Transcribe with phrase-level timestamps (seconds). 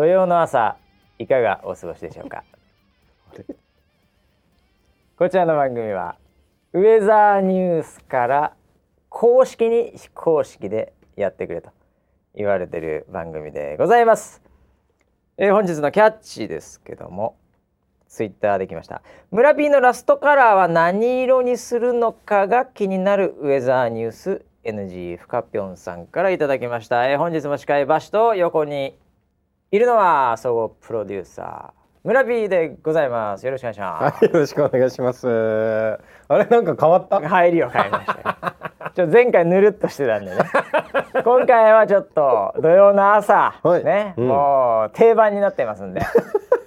[0.00, 0.78] 土曜の朝
[1.18, 2.42] いかがお過ごしでしょうか？
[5.18, 6.16] こちらの番組は
[6.72, 8.54] ウェザーニュースから
[9.10, 11.68] 公式に非公式でやってくれと
[12.34, 14.40] 言われてる番組でございます、
[15.36, 17.36] えー本日のキャッチですけども
[18.08, 19.02] ツイッターできました。
[19.30, 28.96] 村 P のラストカラーは何色にするのかが気になるウェザーニュース NG ふかぴょんさんからいただきました、えー本日も司会バシと横に
[29.70, 33.44] いるのは総合プロデューサー村 P でございます。
[33.44, 34.14] よろしくお願いします。
[34.14, 35.28] はい、よろしくお願いします。
[36.28, 37.20] あれなんか変わった？
[37.20, 40.38] 入りを変えましたよ ちょ前回ぬるっとしてたんでね。
[41.22, 43.84] 今回はちょっと土曜の朝、はい。
[43.84, 44.28] ね、うん。
[44.28, 46.00] もう定番になってますんで。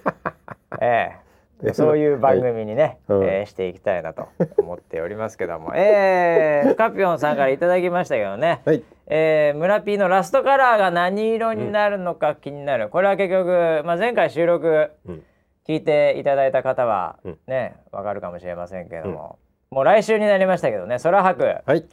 [0.80, 1.24] ええ
[1.72, 3.24] そういう番組にね、はいうん。
[3.24, 5.72] えーしていきたいなと思っておりますけども。
[5.76, 8.82] えー、カピョンさんからいただきましたけどね、はい。
[9.06, 15.22] えー、村 P のラストカラーが何色になるのか気になる、これは結局、まあ、前回収録うん。
[15.66, 17.38] 聞いていただいた方はうん。
[17.46, 19.38] ね、わかるかもしれませんけども、
[19.70, 21.62] もう来週になりましたけどね空白。
[21.64, 21.84] はい。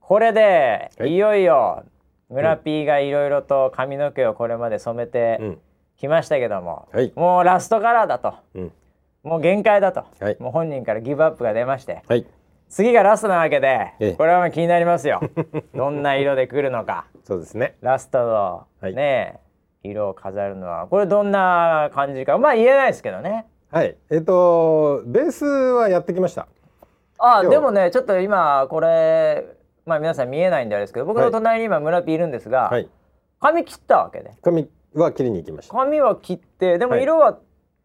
[0.00, 1.10] これで、はい。
[1.10, 1.84] い、よいよ
[2.30, 5.58] 村 P がいろいろと髪の毛をこれまで染めうてん。
[5.98, 7.12] きましたけども、はい。
[7.16, 8.34] もうラストカラーだと。
[8.54, 8.72] うん。
[9.28, 10.36] もう限界だと、はい。
[10.40, 12.02] もう本人からギブアップが出まして。
[12.08, 12.26] はい。
[12.70, 14.12] 次がラストなわけで、ええ。
[14.14, 15.20] これは気になりますよ。
[15.74, 17.06] どんな色で来るのか。
[17.24, 17.76] そうですね。
[17.82, 18.94] ラストの、はい。
[18.94, 19.38] ね
[19.82, 20.86] 色を飾るのは。
[20.86, 22.38] これどんな感じか。
[22.38, 23.46] まあ言えないですけどね。
[23.70, 23.96] はい。
[24.10, 26.46] えっ、とベースはやってきました。
[27.18, 29.44] あでもねちょっと今これ
[29.84, 32.88] まあ皆さん見えないんであれですけど僕の隣に今村 P いるんですが、はい。
[33.40, 34.32] 髪切ったわけで。
[34.42, 35.74] 髪は切りに行きました。
[35.74, 37.02] 髪は切ってでもはい。
[37.02, 37.38] 色は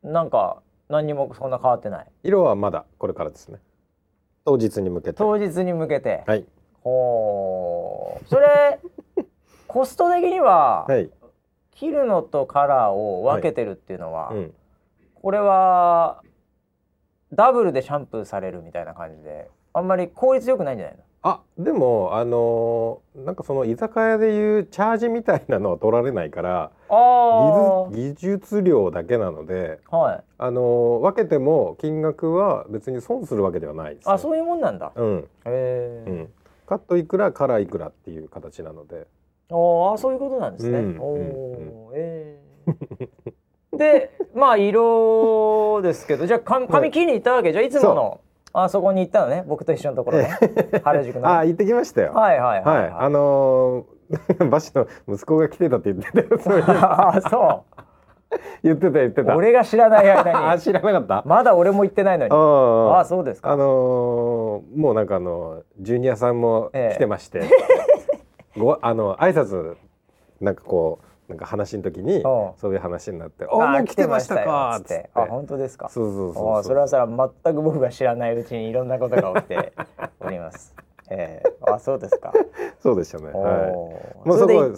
[0.03, 0.62] なんか
[0.93, 3.57] 何にもそんな変わってない色はまだこれからですね。
[4.45, 5.13] 当日に向けて。
[5.17, 6.45] 当日に向けて、はい。
[6.81, 8.79] ほうそれ
[9.67, 11.09] コスト的には、はい。
[11.71, 14.53] 切るのとカラーを分けてるっていうのは、うん。
[15.15, 16.21] これは
[17.33, 21.03] ダブルでシャンプーされるみたいな感じであんまり効率よくないんじゃないの？
[21.25, 30.23] あでもあのーなんかその居酒屋でいうチャージみたいなのは取られないからあ技術技術料だけなので、あはい。
[30.37, 34.13] あのー分けても金額は別に損するわけではないです、ね。
[34.13, 34.91] あそういうもんなんだ。
[34.95, 35.19] うん。
[35.19, 36.29] へえ、うん、
[36.67, 39.07] カットいくらカラーいくらっていう形なので。
[39.49, 40.79] おあそういうことなんですね。
[40.79, 40.97] うん。
[40.99, 41.21] おうん。
[41.21, 48.21] ーええでまあ色ですけどじゃあか髪切りに行ったわけじゃあいつもの
[48.53, 49.43] あそこに行ったのね。
[49.47, 50.37] 僕と一緒のところね。
[50.85, 51.21] 原宿の。
[51.23, 52.13] はいあ行ってきましたよ。
[52.13, 53.93] はい、はいはい、あのー
[54.49, 56.63] バシの息子が来てたって言ってたよ。
[56.69, 57.63] あそ
[58.61, 59.35] 言ってた言ってうた。
[59.35, 60.37] 俺が知らない間に。
[60.37, 61.23] あ知らなかった。
[61.25, 62.31] まだ俺も行ってないのに。
[62.31, 62.35] あ
[62.97, 63.51] ああそうですか。
[63.51, 67.41] あのーもうなんかあのジュニアさんも来てまして、
[68.57, 69.75] ごあの挨拶
[70.41, 72.21] なんかこうなんか話の時にうん。
[72.57, 75.03] そういう話になって「ああもう来てましたよか」つっっつって。
[75.03, 75.89] てあ本当ですか？
[75.89, 79.73] そうそうそうあそれはそれは全く僕が知らないうちにいろんなことが起きて
[80.19, 80.75] おります。
[81.09, 82.31] ええあそうですか。
[82.79, 83.29] そうでしたね。
[83.33, 83.53] おはい。
[83.53, 84.77] ーもうそれで行っ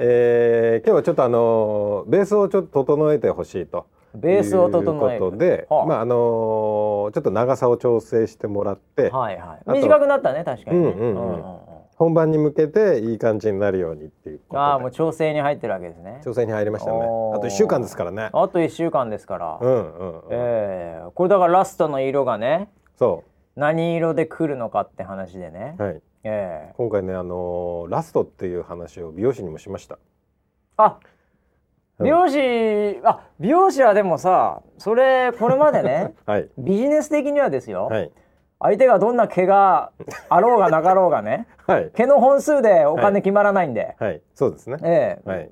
[0.00, 3.86] え今日はちょっとあのベースをちょっと整えてほしいと。
[4.14, 5.86] ベースを整えることで、はあ。
[5.86, 9.64] まああのちょっと長さを調整してもらって、はいはい。
[9.64, 11.44] と短くなったね確かにうんうんうん
[12.04, 16.20] 本番に向けていい感じになるようにっていうことでああもう調整に入ってるわけですね。
[16.22, 16.98] 調整に入りましたね。
[16.98, 18.28] あと1週間ですからね。
[18.30, 19.58] あと一週間ですから。
[19.60, 20.22] うんうんうん。
[20.30, 23.24] ええこれだからラストの色がねそ
[23.56, 25.76] 何色で来るのかって話でね。
[25.78, 26.02] うはい。
[26.24, 29.98] ええ今回ねあのラストっていう話を美容師にもしました。
[30.76, 30.98] あ
[31.98, 38.12] うん美容師、あ美容師はでもさそれこれまでね はいビジネス的にはですよ、はい
[38.60, 39.90] 相手がどんな毛が
[40.28, 41.90] あろうがなかろうがね はい。
[41.94, 44.22] 毛の本数でお金決まらないんで、はい。
[44.34, 44.76] そうですね。
[44.82, 45.28] ええ。
[45.28, 45.50] はい。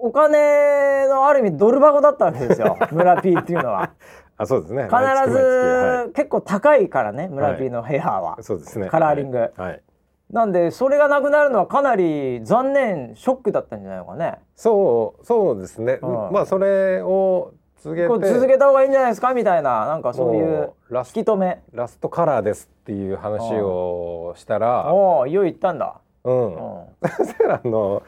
[0.00, 2.76] お金のある意味ドル箱だったわけですよ。
[2.92, 3.90] 村 P っていうのは。
[4.36, 4.84] あそうですね。
[4.84, 4.96] 必
[5.30, 6.12] ず、はい。
[6.12, 7.58] 結構高いからね村はい。
[7.58, 8.88] P のヘアは、そうですね。
[8.88, 9.38] カラーリング。
[9.38, 9.52] はい。
[9.56, 9.82] はい。
[10.30, 14.38] なんでそれがなくなるのはかなり残念ショックだったんじゃないのかね。
[14.54, 15.98] そうそうですね。
[16.02, 16.32] うん。
[16.32, 18.32] まあそれを続けて。
[18.32, 19.34] 続けた方がいいんじゃないですか？
[19.34, 19.86] みたいな。
[19.86, 21.62] なんかそういうラス引き止め。
[21.72, 26.46] ラストカラーですっていう話をしたら、おおいよいったんだ、うん。
[26.46, 26.84] うん、
[27.16, 28.02] そしたらあの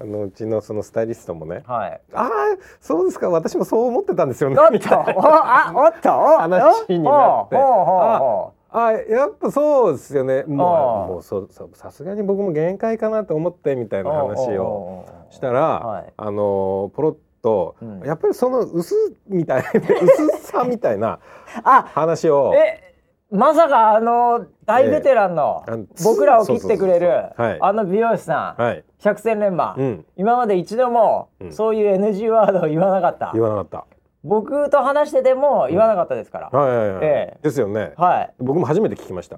[0.00, 2.00] あのうちのそのスタイリストもね、はい。
[2.14, 2.30] ああ
[2.80, 3.28] そうですか。
[3.30, 4.56] 私もそう思ってたんですよね。
[4.70, 5.14] みたいな。
[5.16, 6.16] あおっと。
[6.16, 7.56] お 話になって。
[7.56, 10.40] ほうほうほうほあやっぱそうですよね。
[10.40, 16.12] ああもうもうそさすがに僕も限界かなと思ってみたいうな話をしたら、はい。
[16.16, 18.00] あのポロッと、うん。
[18.00, 18.94] やっぱりその薄
[19.28, 21.18] みたいな 薄さみたいな
[21.64, 22.54] あ話を。
[22.54, 22.84] え
[23.30, 25.62] まさかあの大ベテランの
[26.02, 27.30] 僕らを切ってくれる
[27.60, 28.84] あの美容師さん、はい。
[29.00, 30.06] 百戦錬磨、うん。
[30.16, 31.52] 今まで一度もうん。
[31.52, 33.84] そういう NG ワードを言わなかった、言わなかった。
[34.24, 37.38] 僕と話してても言わなかったですから、はいはいはい、ええ。
[37.42, 37.92] ですよね。
[37.96, 38.34] はい。
[38.38, 39.36] 僕も初めて聞きました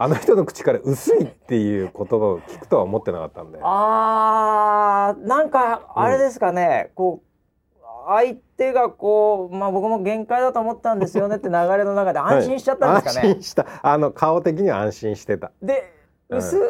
[0.00, 3.58] あの人の口から薄いっていう言葉を聞くとは思ってなかったんで。
[3.60, 13.66] あーなんかあれですかね、こう相手がこうまあ僕も限界だと思ったんですよねって流れの中で安心しちゃったんですかね、はい安心した。
[13.82, 15.50] あの顔的には安心してた。
[15.60, 15.92] で
[16.28, 16.38] うん。
[16.38, 16.60] 薄っ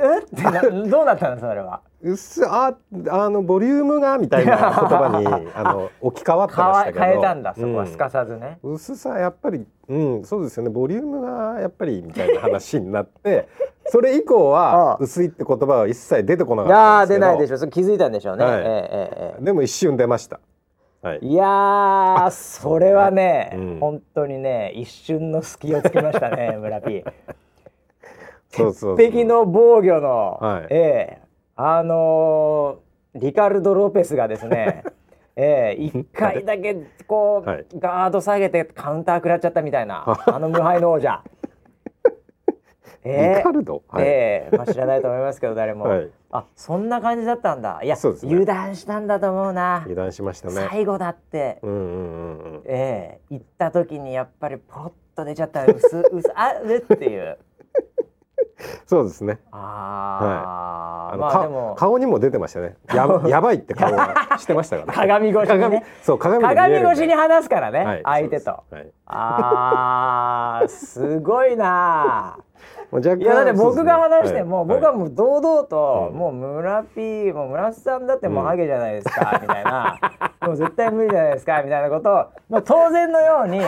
[0.00, 1.82] えってなどうなったのそれは。
[2.02, 2.76] 薄あ
[3.10, 7.04] あのボリュームがみたいな言葉に あの置き換わってましたけど。
[7.04, 7.82] 変えたんだそこは。
[7.84, 7.88] うん。
[7.88, 10.70] すかさずね、薄さやっぱりうんそうですよね。
[10.70, 13.48] ボリュームがやっぱりみたいな話になって
[13.86, 17.26] それ以降は薄いって言葉は一切出てこないかったんですけど。
[17.26, 17.58] ないでしょ。
[17.58, 18.54] それ気づいたんでしょうね、はい。
[18.54, 20.40] えええええでも一瞬出ました。
[21.00, 21.20] はい。
[21.22, 23.78] えいやーそれはね、うん。
[23.80, 27.04] 本当にね一瞬の隙をつきましたね 村 P
[28.50, 28.96] そうそうそう。
[28.98, 30.66] 鉄壁の防御の、はい。
[30.70, 34.84] ええあのーリカルド・ロペスがですね
[35.40, 36.74] ええ一回だけ
[37.06, 37.66] こう、はい。
[37.78, 41.22] ガード下げてカウンター食らっちゃったみたいな あの無敗の王者。
[43.04, 43.82] えリカルド？
[43.88, 44.04] はい。
[44.04, 44.56] ええ。
[44.56, 46.10] まあ知らないと思いますけど誰も、はい。
[46.32, 47.80] あそんな感じだったんだ。
[47.84, 48.32] いや、そうですね。
[48.32, 50.54] 油断したんだと思うな、油断しましたね。
[50.68, 52.62] 最後だって、うんうんうんうん。
[52.64, 53.34] ええ。
[53.34, 57.38] 行った時にやっぱりポロッと出ちゃったら薄薄あうっていう
[58.86, 59.38] そうですね。
[59.52, 61.74] あー、あのかまあでも。
[61.78, 62.76] 顔にも出てましたね。
[62.92, 65.84] やばやばいって顔はしてましたから鏡越しにね。
[66.02, 68.50] そう鏡鏡越しに話すからね、はい相手と。
[68.70, 68.90] はい。
[69.06, 72.38] あーすごいな。
[72.90, 76.18] いやだって僕が話しても、ですね僕はもう堂々と、うん。
[76.18, 79.98] もう村 P もう村瀬さんだってもうハゲじゃないですか、みたいな。
[80.40, 82.14] もう絶対無理じゃないですかみたいなことを、
[82.48, 83.60] まあ、当然のように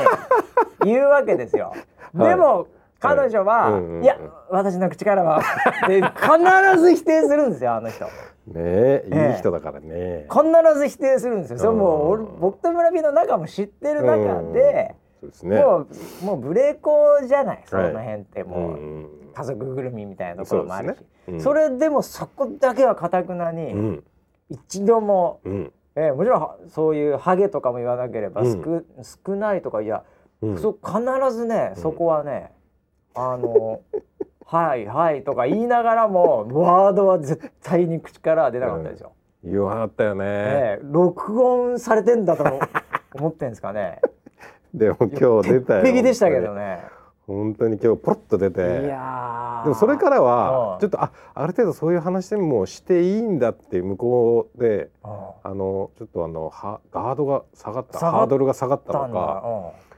[0.85, 1.75] 言うわけですよ。
[2.17, 2.29] はい。
[2.31, 2.67] でも
[3.01, 4.19] 彼女は、うんうんうんいや
[4.51, 5.43] 私の口からは
[5.89, 8.05] で必ず否定するんですよあの人。
[8.05, 8.11] ね
[8.57, 9.33] えええ。
[9.33, 10.27] いい人だからね。
[10.29, 11.59] 必ず否定するんですよ。
[11.59, 15.63] それもう俺うん僕と村 P の仲も知ってる中で、そうですね。
[15.63, 18.61] もうもうブレーコーじゃないその辺ってもう。
[18.61, 21.41] うん家族ぐるみみたいなところもあるし。
[21.41, 21.63] そ,、ね。
[21.65, 21.73] うん。
[21.73, 24.05] れでもそこだけはかたくなに、うん。
[24.49, 25.73] 一度も、うん。
[25.95, 28.63] えーもちろんはそういうハゲとかも言わなければ、うん。
[28.63, 28.83] 少
[29.27, 30.03] 少ないとかいや、
[30.43, 30.59] うん。
[30.59, 31.01] そ必
[31.33, 32.53] ずね、そこはね
[33.15, 33.81] あの
[34.47, 39.13] 「はいはい」とか言いながらもワードは絶対に口からは出なかったですよ。
[39.43, 40.25] 言わなかったよね。
[40.27, 42.59] ええ録音されてんだと思
[43.15, 44.01] 思ってんですかね。
[44.75, 46.81] でも今日出たよ鉄壁でしたけどね。
[47.27, 47.79] 本当に。
[47.79, 48.93] 今日ポロッと出いてで
[49.69, 50.81] もそれからはうん。
[50.81, 55.11] ちょっとあある程度そういう話でもしていいんだって向こうでうん。
[55.43, 57.99] あのちょっとあのはガードが下がった。
[57.99, 59.43] ハードルが下がったのか。
[59.45, 59.90] うん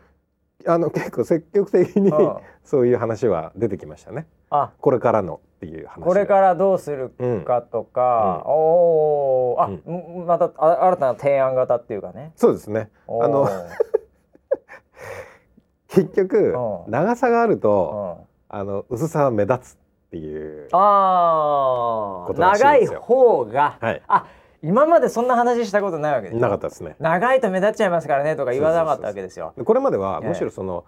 [0.67, 4.27] あの結構積極的にうんそういう話は出てきましたね。
[4.51, 4.71] あ。
[4.79, 7.11] これからのっていう話これからどうする
[7.45, 9.63] かとか、おおー。
[9.63, 10.27] あ、ん。
[10.27, 12.33] またあ新たな提案型っていうかね。
[12.37, 12.91] そうですね。
[13.09, 13.49] あの
[15.89, 16.55] 結局
[16.87, 16.91] うん。
[16.91, 18.25] 長さがあるうとん。
[18.49, 19.77] あの薄さは目立つっ
[20.11, 22.27] ていうあー。
[22.29, 24.03] ことらしい長い方が、はい。
[24.07, 24.27] あ
[24.63, 26.97] 今までそんな話したことないわけですなかったですね。
[27.01, 29.53] 長いと目立っちゃいますからねとか言わなかったわけですよ。
[29.57, 30.29] でこれまではええ。
[30.29, 30.85] むしろその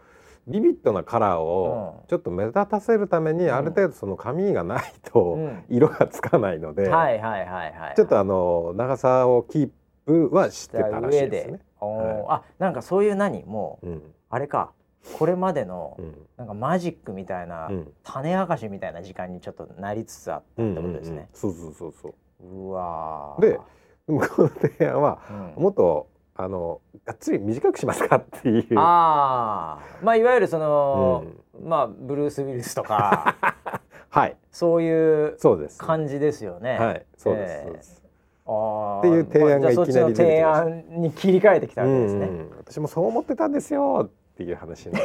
[0.47, 2.07] ビビッドなカラーをうん。
[2.09, 5.64] ちょっと目立たせるためにある程度その髪がないとうん。
[5.69, 7.95] 色がつかないので、はいはいはいはい。
[7.97, 9.71] ちょっとあの長さをキー
[10.07, 11.61] プはしてたらしい上でですね。
[11.81, 12.33] おー。
[12.33, 13.45] あなんかそういう何？
[13.45, 14.02] もううん。
[14.31, 14.73] あれか。
[15.19, 16.14] これまでのうん。
[16.37, 17.93] なんかマジックみたいな、うん。
[18.04, 21.28] 種明かしみたいな時間にちょっとなりつつあったってことですね。
[21.33, 22.14] そうそうそうそう。
[22.40, 23.58] うわーで
[24.06, 25.18] 向こうの提案は
[25.56, 28.66] うんもっとあのがっつり短くしますかっていう。
[28.78, 31.24] ああまあいわゆるその、
[31.62, 33.36] まあブルース・ウィルスとか
[34.10, 35.78] はいそういうそうです。
[35.78, 36.78] 感じですよね。
[36.78, 38.02] はいそうです、ええそうです。
[38.44, 42.26] っていう提案がいきなり出てきましたそっちの提案に切り替えてきたわけですね。
[42.26, 44.90] うんうん私もそう思ってたんですよっていう話。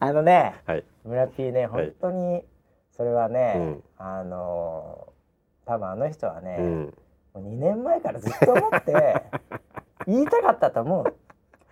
[0.00, 0.84] あのねはい。
[1.04, 2.44] 村 P ねはい本当に
[2.98, 5.18] それはね、うんあのー
[5.68, 6.94] 多分あの人はね、うん。
[7.34, 9.22] もう2年前からずっと思って
[10.08, 11.14] 言いたかったと思う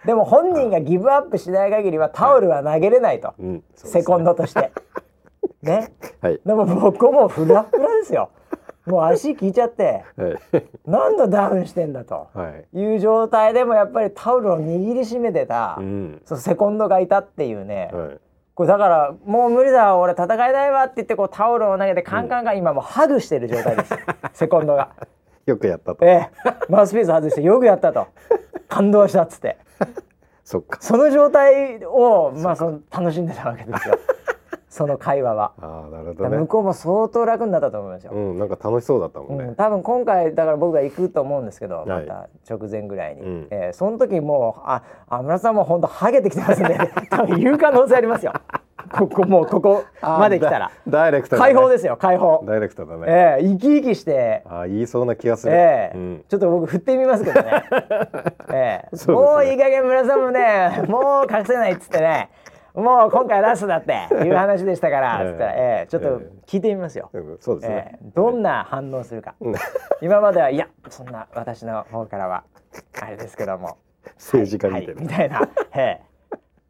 [0.07, 3.65] でも本人がギブアップしない限りはタオルは投げれないと、うん。
[3.75, 4.71] そうですねセコンドとして
[5.63, 6.41] ねはい。
[6.45, 8.29] でも僕もうフラフラですよ
[8.85, 10.37] もう足効いちゃってはい。
[10.85, 12.79] 何度ダウンしてんだとはい。
[12.79, 16.23] いう状態でもやっぱりタオルを握りしめてた、うん。
[16.27, 18.21] そのセコンドがいたっていうね、はい。
[18.57, 23.95] これだからもう無理だ俺戦えないわって言ってこうタオルを投げてカンカンが今もうハグしてる状態です、
[24.33, 24.93] セコンドが。
[25.45, 26.07] よくやったと。
[26.07, 26.31] ええ、
[26.71, 28.07] マウスピース外してよくやったと。
[28.67, 29.59] 感動したっつって。
[30.43, 30.79] そっか。
[30.81, 33.99] その状態をまあその楽しんでたわけですよ
[34.77, 35.53] その会話は。
[35.59, 36.37] ああなるほどね。
[36.37, 38.13] 向こうも相当楽になったと思いますよ。
[38.13, 41.87] うんなんか楽しそうだったもんね、うん、多分今回だから僕が行くと思うんですけど、はい。
[41.87, 43.47] また直前ぐらいに、うん。
[43.51, 46.79] えーその時もうああ村さんも本当ハゲてきてますんで
[47.09, 48.35] 多分言う可能性ありますよ。
[48.93, 50.71] ここもうここまで来たら。
[50.87, 52.45] ダダイレクトだ、ね、解放ですよ解放。
[52.47, 54.43] ダイレクトだね、えー生き生きして。
[54.45, 57.65] ああ言いそうな気がする、ええうん、ちょっと僕振ってみますけどね。
[58.53, 59.15] ええ そうですね。
[59.15, 62.29] もういい加減村さんもね、もう隠せないっつってね、
[62.77, 67.09] もう今回ラストだって いう話でしたから、つったら、ええちょっと聞いてみますよ。
[67.13, 69.35] うんそうですえねえ、どんな反応するか。
[69.41, 69.55] うん
[70.03, 72.45] 今まではいや、そんな私の方からは
[73.01, 73.79] あれですけども、
[74.17, 75.49] 政治家はいみたいな、みたいな。
[75.75, 76.07] ええ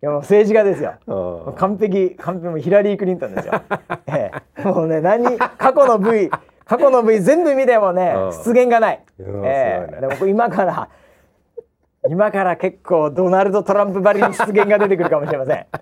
[0.03, 1.55] いやもう政治家ですよ。
[1.57, 3.55] 完璧完璧もうヒラリー・クリントンですよ。
[4.07, 6.31] ええ、もうね何過去の V
[6.67, 9.01] 過去の V 全部見てもねうん出現がない。
[9.19, 10.89] うんええ、でも今から
[12.09, 15.67] 今から結構ドナルド・トランプばりに出現が出てくるかもしれません。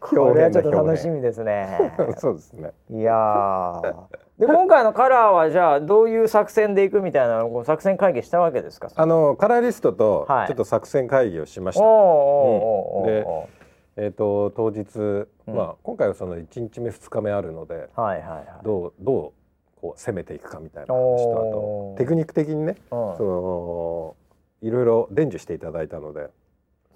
[0.00, 1.94] これはちょっと楽しみですね。
[2.18, 2.72] そうですね。
[2.90, 3.94] いやー。
[4.38, 8.88] で今回のカラーはじゃあどういう作戦でいくみたいなのを作戦会議したわけですか？
[8.94, 10.46] あのカラーリストとはい。
[10.48, 13.48] ちょっと作戦会議をしました、おーおーおーおーお
[13.96, 15.54] えっ、と当日、うん。
[15.54, 18.44] まあ今回はその1日目2日目あるのでーはいはいはい。
[18.62, 19.32] どうどう
[19.80, 21.00] こう攻めていくかみたいな話
[21.32, 23.16] とあとテクニック的にねうん。
[23.16, 24.16] その
[24.66, 26.30] いろいろ伝授していただいたので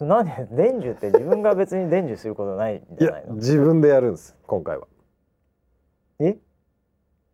[0.01, 3.29] なんで伝授って自分が別に伝授することないんいじゃないの？
[3.31, 4.87] や自分でやるんです今回は
[6.21, 6.37] え？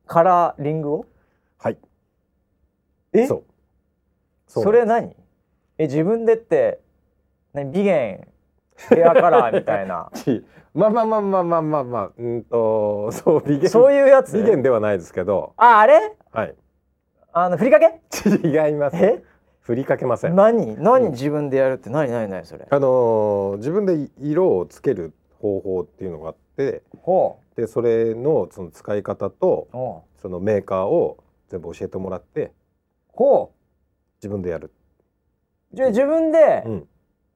[0.06, 1.06] カラーリングを？
[1.58, 1.78] はい
[3.12, 3.26] え？
[3.26, 3.44] そう
[4.62, 5.14] それ何？
[5.78, 6.80] え自分でって
[7.52, 7.70] 何？
[7.70, 8.26] 美颜
[8.90, 14.36] ヘアカラーみたいな ちまあまあまあまあまあまあまあうんとそう美颜そういうやつ？
[14.42, 16.16] 美颜ではないですけどああれ？
[16.32, 16.54] はい
[17.32, 18.00] あのふりかけ？
[18.42, 19.22] 違いますえ？
[19.64, 20.36] 振りかけません。
[20.36, 20.76] 何？
[20.76, 21.88] 何自分でやるって？
[21.88, 22.10] 何？
[22.10, 22.28] 何？
[22.28, 22.44] 何？
[22.44, 22.66] それ？
[22.70, 31.16] あのー自分で色をつける方法っていうのがあってほでそれのその使い方とそのメーカーを
[31.48, 32.52] 全部教えてもらってう。
[33.08, 33.52] ほ
[34.18, 34.70] 自分でやる、
[35.72, 35.76] う。
[35.76, 36.88] じゃあ自分でうん、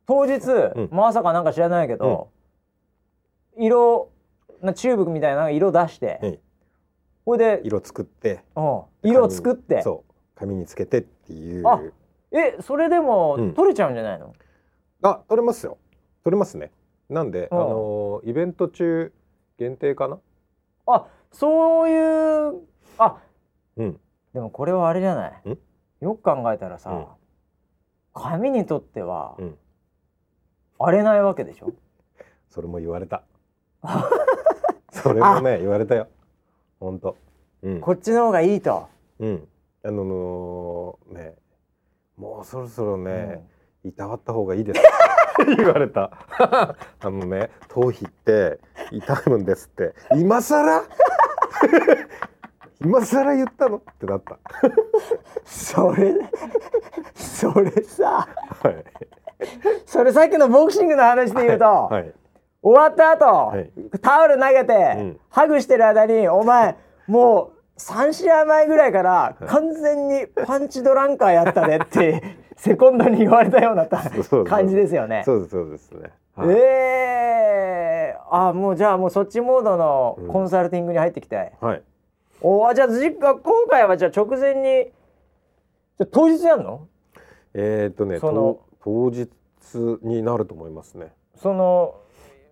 [0.06, 0.48] 当日、
[0.82, 0.88] ん。
[0.90, 2.28] まさかなんか知らないけど、
[3.56, 4.10] 色
[4.60, 6.38] なチューブみたいな色出して、うん。
[7.24, 9.80] これで、色作ってうん、色を作って。
[9.82, 11.80] そう紙につけてっていうあ
[12.32, 13.54] えそれでも、うん。
[13.54, 14.34] 取れちゃうんじゃないの？
[15.02, 15.78] あ取れますよ。
[16.24, 16.70] 取れますね。
[17.08, 17.58] なんで、うん。
[17.58, 19.12] あのーイベント中
[19.58, 20.18] 限定かな？
[20.86, 22.62] あそういう
[22.98, 23.16] あ
[23.76, 24.00] うん。
[24.34, 25.48] でもこれはあれじゃない？
[25.48, 25.58] ん？
[26.00, 27.16] よく考えたらさ、
[28.14, 29.58] 紙にとっては、うん。
[30.78, 31.72] 荒れないわけでしょ？
[32.50, 33.22] それも言われた。
[34.92, 36.08] それもね言われたよ。
[36.80, 37.16] 本当。
[37.62, 37.80] うん。
[37.80, 39.48] こっちの方がいいと、うん。
[39.84, 41.34] あのーね
[42.18, 43.46] もうそろそろね、
[43.84, 44.80] いたわった方がいいです
[45.56, 46.10] 言われた。
[46.38, 48.58] あのね頭皮って
[48.90, 49.94] 痛むんですって。
[50.16, 50.82] 今更？
[52.80, 53.76] 今更言ったの？
[53.76, 54.36] ってなった。
[55.44, 56.14] それ
[57.14, 58.26] それさ。
[58.62, 58.84] はい。
[59.86, 62.12] それさっきのボクシングの話で言うと、はい。
[62.60, 63.70] 終わった後、はい。
[64.02, 65.20] タオル投げて、うん。
[65.30, 72.22] ハグしてる間にお前もう3試合前ぐらいから完全にパンチドランカーやったねって
[72.56, 75.22] セコンドに言われたような感じですよね。
[75.24, 76.48] そうですそうですね、はい。
[76.50, 81.82] ええあもうじゃあもうそっちモードのコンサルティングに入ってきて、はい。
[82.42, 86.88] おあじゃあじ今回はじゃあ直前にじゃあ当日やんの？
[87.54, 89.28] えーっとねそのと当日
[90.02, 91.12] になると思いますね。
[91.36, 91.94] その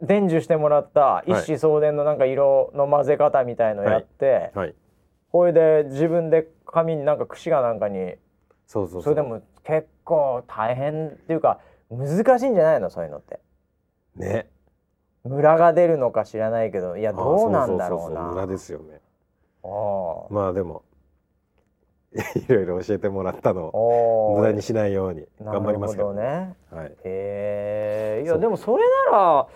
[0.03, 4.75] 伝授してもらった一子相伝のなんか色の混ぜ方みたいのやって、はい
[5.37, 8.15] これで自分で紙になんか櫛かなんかに
[8.67, 12.09] そうそうそれでも結構大変っていうか難
[12.41, 12.89] しいんじゃないの？
[12.89, 13.39] そういうのって。
[14.17, 14.49] ね。
[15.25, 19.01] ムラが出るのか知らないけどいやあどうなんだろうそそそそ無駄なですよね。
[19.63, 20.33] あー。
[20.33, 20.85] まあでも
[22.17, 26.29] いろいろ教えてもらったのを無駄にしないように頑張りますけどなる
[26.71, 26.83] ほどね。
[26.83, 26.93] はい。
[27.05, 29.47] へえいやでもそれなら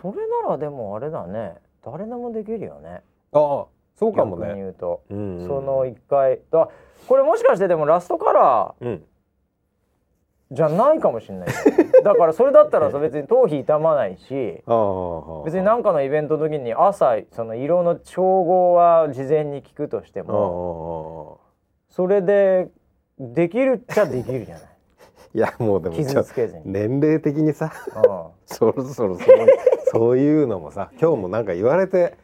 [0.00, 1.56] それならでもあれだね。
[1.84, 3.02] 誰でもできるよね。
[3.32, 3.66] ああ
[4.00, 4.54] そうかもね。
[4.54, 5.46] 言うと、うんうん。
[5.46, 6.40] その一回。
[6.50, 6.68] だ
[7.06, 9.04] これもしかしてでもラストカラーうん。
[10.50, 11.48] じゃないかもしれない。
[11.48, 11.54] よ
[12.02, 14.62] だからそれだったらさ別に頭皮傷まないし
[15.44, 21.38] 別に何かのイベントの時に朝その色の調合は事前に聞くとしても
[21.90, 22.68] それで
[23.18, 24.64] できるっちゃできるじゃない？
[25.34, 26.62] いやもうでも傷つけずに。
[26.64, 28.02] 年齢的にさうん。
[28.46, 29.24] そろそろそ
[29.92, 32.14] そういうのもさ今日もなんか言われて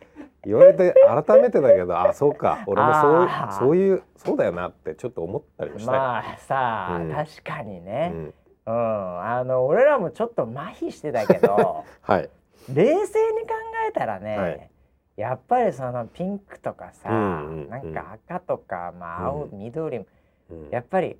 [0.46, 0.94] 言われて
[1.26, 2.62] 改めてだけどあそうか。
[2.66, 5.92] 俺もそうそういうそうだよなってちょっと思ったりもした。
[5.92, 7.12] よ、まあさあ、うん。
[7.12, 8.34] 確かにね、うん。
[8.66, 12.30] うん、あの俺らもちょっと麻痺してたけど はい。
[12.72, 13.54] 冷静に考
[13.88, 14.70] えたらね、はい。
[15.16, 17.68] やっぱりそのピンクとかさ、うんうんうん。
[17.68, 19.58] なんか赤とか、まあ、青、うん。
[19.58, 20.70] 緑うん。
[20.70, 21.18] やっぱり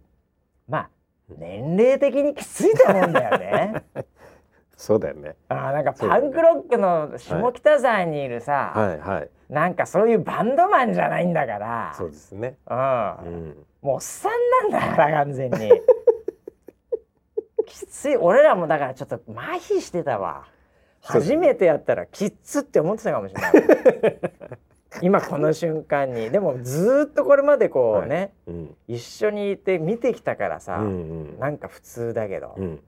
[0.69, 0.91] まあ
[1.31, 3.85] うん年齢的にきついと思うんだよね。
[4.77, 5.37] そうだよね。
[5.49, 9.31] あーなんかパンクロックの下北沢にいるさ、はいはい。
[9.49, 12.59] なんかそういうバンドマンじゃないんだから、そうですね。
[12.69, 12.77] うん。
[12.77, 13.57] うん。
[13.81, 15.73] もうおっさんなんだから完全に。
[17.65, 18.17] きつい。
[18.17, 20.45] 俺らもだからちょっと麻痺してたわ。
[21.01, 23.53] 初めてやったらきっつって思ってたかもしれない。
[25.03, 26.31] 今この瞬間に。
[26.31, 28.77] でもずーっとこれまでこうね、うん。
[28.89, 30.89] 一緒にいて見てきたからさ、うんう
[31.37, 31.39] ん。
[31.39, 32.83] なんか普通だけど、うん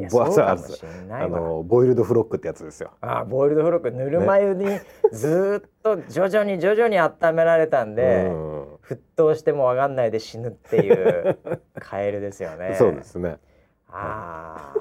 [0.00, 1.38] いやボそうかもしんないわ。
[1.38, 2.90] あのボイルドフロックってやつですよ。
[3.00, 4.66] あボイルドフロックぬるま湯に
[5.12, 8.74] ずーっと徐々に徐々に温められたんで、うん。
[8.82, 11.38] 沸騰しても分かんないで死ぬっていう
[11.78, 12.74] カエルですよね。
[12.74, 13.38] そうですね。
[13.88, 14.72] あ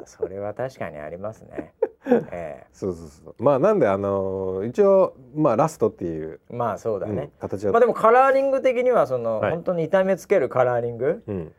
[0.04, 1.72] それは確かにありますね。
[2.30, 7.30] えそうそうそうまあなんであの一応まあラストっていう、えまあそうだうんね。
[7.40, 9.50] 形は、まあでもカラーリング的にはその、はい。
[9.52, 11.52] 本当に痛めつけるカラーリングうん。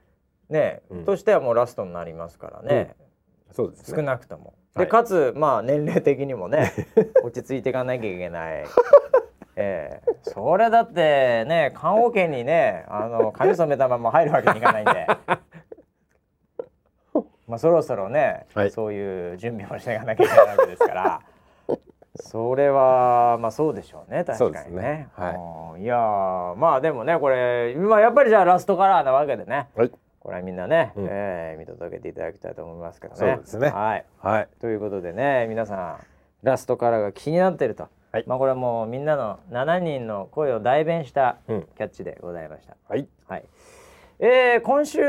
[0.50, 1.06] ね、うん。
[1.06, 2.96] としてはもうラストになりますからね。
[3.54, 4.54] そうですね少なくとも。
[4.76, 6.72] ではいかつまあ年齢的にもね
[7.24, 8.66] 落ち着いていかなきゃいけない。
[9.60, 15.08] ええそれだってね棺桶にねあの髪染めたまま入るわけにいかないんで。
[17.48, 21.22] まあそろそろね、はいそういう準備をしていかなきゃいけないわけですから。
[22.20, 24.82] それはまあそうでしょうね確かにね。
[24.82, 25.36] ねはい
[25.76, 29.70] うんいやーまあでもねこれまあやっぱりじゃあラストカラーなわけでね。
[29.76, 29.92] はい
[30.28, 31.08] これはみんなね、うん。
[31.10, 33.18] えー見届けていただきたいと思いますけどね。
[33.18, 33.70] そうですね。
[33.70, 34.06] はい。
[34.20, 34.48] はい。
[34.60, 38.26] ということでね皆さんラストカラーが気になってると、はい。
[38.28, 41.62] まあこれはもうみんなの7人の声を代弁したうん。
[41.78, 42.76] キャッチでございました。
[42.90, 43.08] はい。
[43.30, 43.46] はい。
[44.20, 45.00] えー、今週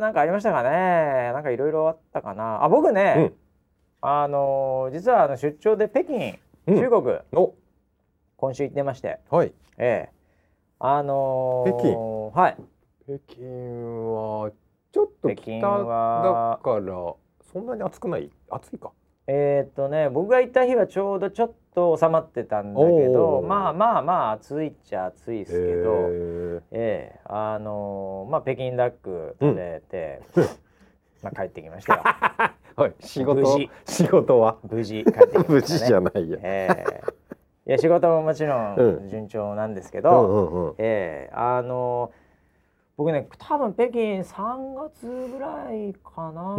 [0.00, 1.32] なんかありましたかね？
[1.32, 2.64] なんかいろいろあったかな？
[2.64, 3.34] あ僕ね、うん。
[4.00, 6.76] あのー実はあの出張で北京、うん。
[6.80, 7.54] 中国お。
[8.38, 9.20] 今週行ってまして。
[9.30, 9.52] はい。
[9.78, 10.14] ええ
[10.80, 12.30] あのー、北京。
[12.34, 12.56] はい
[13.06, 13.44] 北京
[14.14, 14.50] は
[14.92, 17.14] ちょっと北だはから
[17.52, 18.30] そんなに暑くない？
[18.50, 18.92] 暑いか。
[19.26, 30.20] えーっとね僕が行った日はちょうどちょっと収まってたんだけどまあまあまあ暑いっちゃ暑いですけど、へええあのーまあ北京ダック食べて、
[31.22, 32.02] まあ帰ってきましたよ。
[32.76, 34.56] ーはい仕事仕事は？
[34.70, 36.38] 無事帰ってきました、ね、 無事じゃないや。
[36.42, 37.02] え
[37.66, 37.70] え。
[37.70, 39.06] いや仕事ももちろうん。
[39.06, 40.74] ん順調なんですけうど、んうんうん。
[40.78, 42.23] ええあのー
[42.96, 46.54] 僕ね多分北京3月ぐらいかな、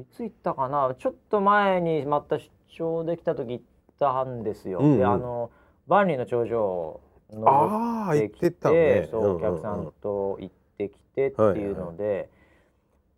[0.00, 0.94] いつ行ったかな。
[0.96, 3.64] ちょっと前にまた出張できた時行っ
[3.98, 4.78] たんですよ。
[4.78, 4.98] うんうん。
[4.98, 5.50] であの
[5.88, 7.00] 万里の長城
[7.32, 9.08] 登ってきててたね。
[9.10, 12.30] そうお客さんと行ってきてっていうので、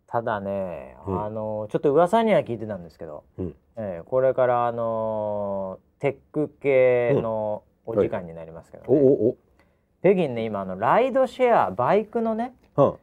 [0.07, 1.23] ただね、うん。
[1.23, 3.55] あのちょっと噂には聞いてたんですけど、うん。
[3.77, 8.89] ええこれからあのテック系のお時間になりますけど、ね。
[8.89, 8.93] お
[9.29, 9.37] お
[10.01, 12.97] 北京ね今あのライドシェアバイクのねお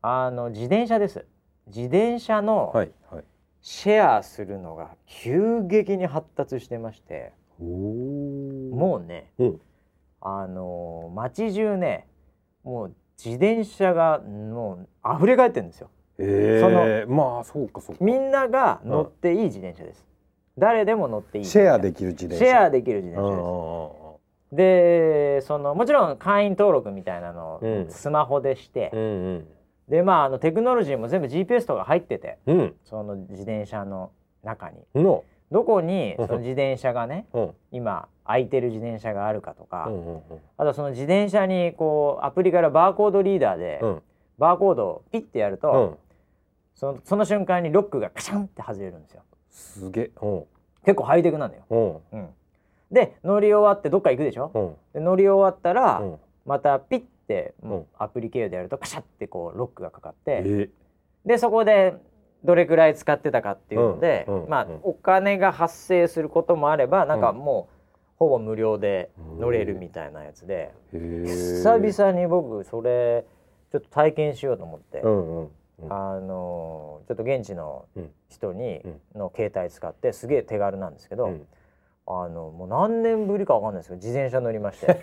[0.00, 1.24] あの自転車です。
[1.66, 3.24] 自転車のはいはい。
[3.60, 7.66] シェアするのが急激に発達してまして、おお
[8.74, 9.60] もうね、うん。
[10.20, 12.08] あの街中ね
[12.64, 15.90] もう自転車がもう溢れ返ってるんですよ。
[16.18, 18.04] ええまあそうかそうか。
[18.04, 20.04] みんなが乗っていい自転車です、
[20.58, 22.50] 誰でも乗っていいシェアできる自転車。
[22.50, 24.01] シェアできる自転車です、うんうんうん
[24.52, 27.90] でそのもちろん会員登録みたいなのをうん。
[27.90, 29.46] スマホでして、うん
[29.88, 32.38] でまああのテクノロジーも全部 GPS とか入ってて。
[32.46, 32.58] うん。
[32.58, 34.10] うんその自転車の
[34.44, 34.76] 中に。
[34.94, 35.24] の。
[35.50, 36.26] どこにうん。
[36.26, 37.50] その自転車がねうん。
[37.72, 40.22] 今空いてる自転車があるかとか、うんうんうん。
[40.58, 44.02] あとその自転車にこうアプリからバーコードリーダーで、うん。
[44.38, 45.96] バーコードをピッてやると、うん。
[46.74, 49.22] そのその瞬間にロックがカシャンって外れるんですよ。
[49.50, 50.10] すげ
[50.84, 52.18] 結構ハイテクなんだよ、うん。
[52.18, 52.28] うん、
[52.92, 54.76] で乗り終わってどっか行くでしょ、うん。
[54.92, 56.16] で乗り終わったら、うん。
[56.44, 57.82] またピッて、ん。
[57.98, 60.68] アプリ経由でやるとカシャってこうロックがかかって、え
[61.24, 61.94] でそこで
[62.44, 64.80] どれくらい使ってたかっていうので、まあうん。
[64.82, 67.38] お金が発生することもあればなんかうん。
[67.38, 67.76] もう
[68.18, 73.24] ほぼ無料で乗れるみたいなやつで、久々に僕それ
[73.72, 75.92] ちょっと体験しようと思って、うんうんうん。
[75.92, 78.10] あのーちょっと現地のうん。
[78.28, 79.18] 人に、うん。
[79.18, 81.46] の携帯使ってすげえ手軽なんですけど、うん
[82.20, 85.00] あのもう何年ぶりかわかんないですけど自転車乗りまして。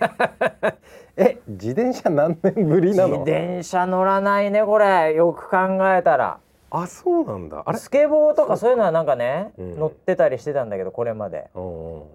[1.18, 3.24] え自転車何年ぶり自なの？
[3.24, 5.14] 転車乗らないねこれ。
[5.14, 5.58] よく考
[5.96, 6.40] えたら。
[6.72, 7.64] あそうなんだ。
[7.66, 7.78] あれ？
[7.78, 9.80] スケボーとかそういうのはなんかね、うん。
[9.80, 11.50] 乗ってたりしてたんだけどこれまで。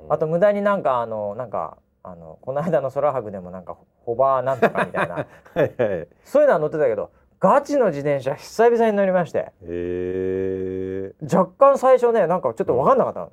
[0.09, 5.15] あと無駄になんかあのなんかあのこの間の空博でもなんかホバーなんとかみたいな。
[5.17, 5.25] は
[5.57, 6.09] いはい。
[6.25, 9.39] そういうのは乗ってたけどガチの自転車久々に乗りまして。
[9.39, 10.84] へえ
[11.23, 13.33] 若干最初ねなんかちょっと分かんなかったの、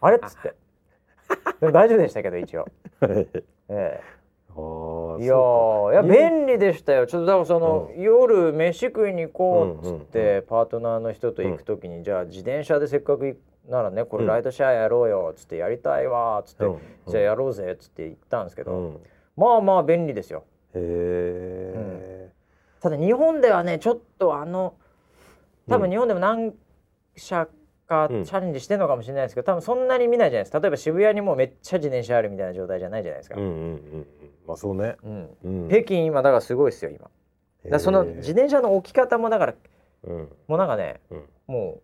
[0.00, 0.54] あれっつって。
[1.60, 2.66] でも大丈夫でしたけど一応、
[3.68, 4.00] え
[5.18, 7.06] いやーいや便利でしたよ。
[7.06, 19.00] ちょっとだからその、夜飯食いに行こうっつって、パートナーの人と行く時に、じゃあ自転車でせっかく行くならねこれうんライドシェアやろうよっつってやりたいわっつって、うんじゃあやろうぜっつって言ったんですけど、うん。
[19.36, 20.44] まあまあ便利ですよ。
[20.74, 22.30] へえ
[22.80, 24.74] ただ日本ではねちょっとあの
[25.68, 26.54] 多うん分日本でも何
[27.16, 27.48] 社
[27.86, 28.22] かチうん。
[28.22, 30.60] ャレンジしてるのかもしれないですけど多分そんなに見ないじゃないですか。
[30.60, 33.66] 例えば渋谷にもうめっちゃ自転車あるみたいな状態じゃないじゃないですか、うんうんうんう
[33.98, 34.06] ん。
[34.46, 34.96] まあそうね。
[35.02, 35.36] うん。
[35.44, 35.68] うん。
[35.68, 37.10] 北京今だからすごいですよ今。
[37.70, 39.54] だその自転車の置き方もだから
[40.04, 40.28] うん。
[40.48, 41.24] もうなんかねうん。
[41.46, 41.80] も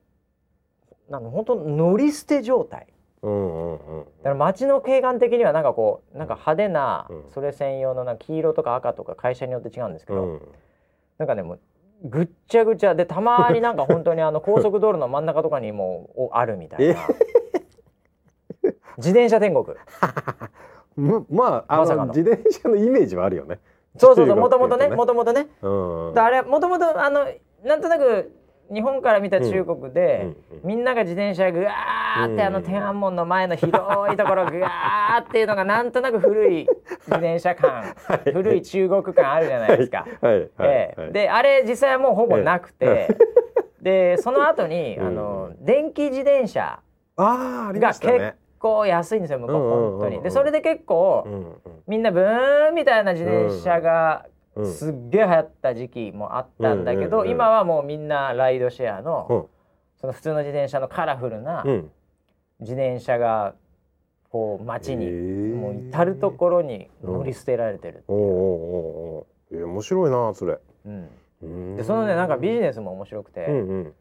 [1.08, 2.86] うなんか本当乗り捨て状態。
[3.22, 4.04] うんうんうん。
[4.04, 7.30] だから街の景観的にはなんかこうなんか派手なうん。
[7.32, 10.42] それ専用のなんか黄色とか赤とか会社によって違うんですけど、うん。
[11.18, 11.60] なんかねもう
[12.02, 12.94] ぐっちゃぐちゃ。
[12.94, 16.94] でたまになんか本当にあの高速道路の真ん中とかにもおあるみたいな。
[18.98, 19.64] 自転車天国。
[20.96, 22.06] むまああまさかの。
[22.06, 23.58] の自転車のイメージはあるよね。
[23.96, 24.88] そうそうそうもともとね。
[24.88, 25.48] もともとね。
[25.62, 26.14] うん。
[26.14, 27.26] だあれもともとあの
[27.64, 28.32] なんとなく
[28.72, 33.76] 日本から見た中国で、みんなが自転車ぐわーってあのうん天安門の前の広
[34.12, 37.94] いところぐわーっていうのがなんとなく古い自転車感
[38.32, 40.06] 古い中国感あるじゃないですか。
[41.12, 43.08] であれ実際はもうほぼなくて、
[43.82, 45.06] でその後にうん。
[45.06, 46.80] あの電気自転車
[47.78, 49.56] が結構安いんですよ向こう
[49.98, 50.22] 本当に。
[50.22, 51.26] でそれで結構、
[51.86, 54.31] みんなブーンみたいな自転車がうん
[54.64, 59.44] すっげえ流行った時期もあったんだけど、今はもうみんなライドシェアの、うん。
[60.00, 61.90] その普通の自転車のカラフルなうん。
[62.60, 63.54] 自転車が
[64.30, 65.10] こう街に、
[65.54, 68.04] もう至る所に乗り捨てられてる。
[68.08, 70.58] おうおうおえー面白いなそれ。
[70.86, 71.08] うん。
[71.42, 71.76] うん。
[71.76, 73.94] でそのねなんかビジネスも面白くて、うんうん。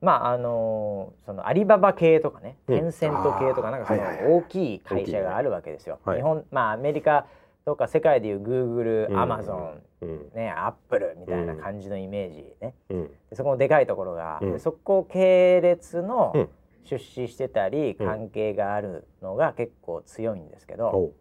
[0.00, 2.78] まああのーそのアリババ系とかね、うん。
[2.78, 4.32] テンセント系とかなんかそのはいはいはい。
[4.32, 5.98] 大きい会社があるわけですよ。
[6.04, 6.16] はい。
[6.16, 7.26] 日本まあアメリカ
[7.64, 9.20] とか世界でいうグーグル、うん。
[9.20, 12.74] アマゾン、アップルみたいな感じのイメージね。
[12.90, 13.08] うん。
[13.30, 16.48] でそこのでかいところが、そこ系列のうん。
[16.82, 18.06] 出資してたりうん。
[18.06, 21.12] 関係があるのが結構強いんですけど、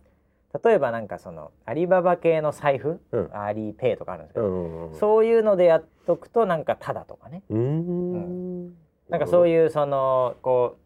[0.63, 3.29] 例えばなんかそのアリババ系の財布、うん。
[3.37, 7.43] アリペイとかあるんですけど、そういうのでやっとくとなんかタダとかね。
[7.49, 8.67] うーん。
[9.09, 10.77] なんかそうういうそのこ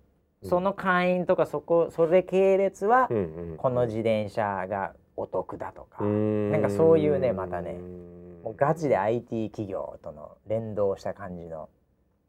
[0.41, 0.49] ううん。
[0.49, 3.07] その会員とかそこそれ系列は
[3.57, 7.73] この自転車がお得だとか、ななんかそういうねまたね
[8.43, 11.69] もうガチで IT 企業との連動した感じの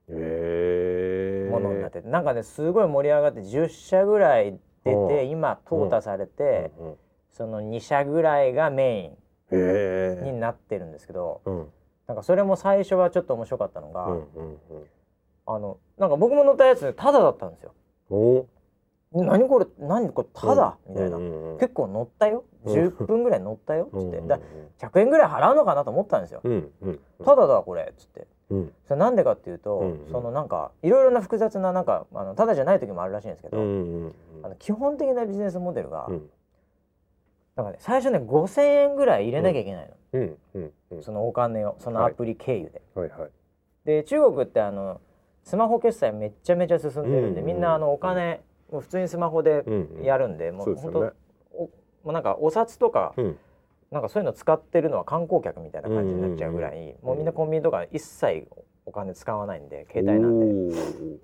[0.09, 6.97] ものになってて、なんかねすごい盛り上がって10社ぐらい出て今淘汰されて、うんうん
[7.35, 9.13] その2社ぐらいがメ
[9.51, 11.67] インになってるんですけど、うん。
[12.07, 14.59] なんかそれも最初はちょっと面白かったのが、うんうんうん。
[15.47, 17.73] あのなんか僕も乗ったやつタダだったんですよ。
[19.15, 19.67] お何これ？
[19.79, 20.11] 何？
[20.11, 21.19] これタダ、みたいな、
[21.61, 22.45] 結構乗ったよ。
[22.65, 22.75] うん。
[22.75, 23.85] 10分ぐらい乗ったよ。
[23.85, 24.27] っつって、うん。
[24.29, 24.41] だ
[24.81, 26.41] 100円ぐらい払うのかなと思ったんですよ。
[26.43, 27.01] うんうん。
[27.25, 27.89] タダだこれ。
[27.93, 28.27] っつって。
[28.51, 28.73] うん。
[28.87, 36.31] それなんでかっていうと、そのなんかいろいろな複雑ななんかあのタダじゃない時もあるらしいんですけど、あの基本的なビジネスモデルが、うん。
[37.55, 42.83] なんかね最初ね5,000円ぐらい入れなきゃいけないの、そのお金をそのアプリ経由で。
[43.85, 45.01] で中国ってあの
[45.45, 48.41] スマホ決済めっちゃめちゃ進んでるんで、みんなあのお金
[48.75, 50.73] もう普通にスマホでうんやるんで、うですよね。
[50.75, 50.99] う本当
[51.57, 51.71] おも
[52.07, 53.39] うなんかお札とか、うん。
[53.93, 56.95] なんかそういうの使ってるのは観光客みたいな感じになっちゃうぐらい、うんうんうん。
[57.05, 58.49] もうみんなコンビニとか一切
[58.85, 60.77] お金使わないんで携帯なんで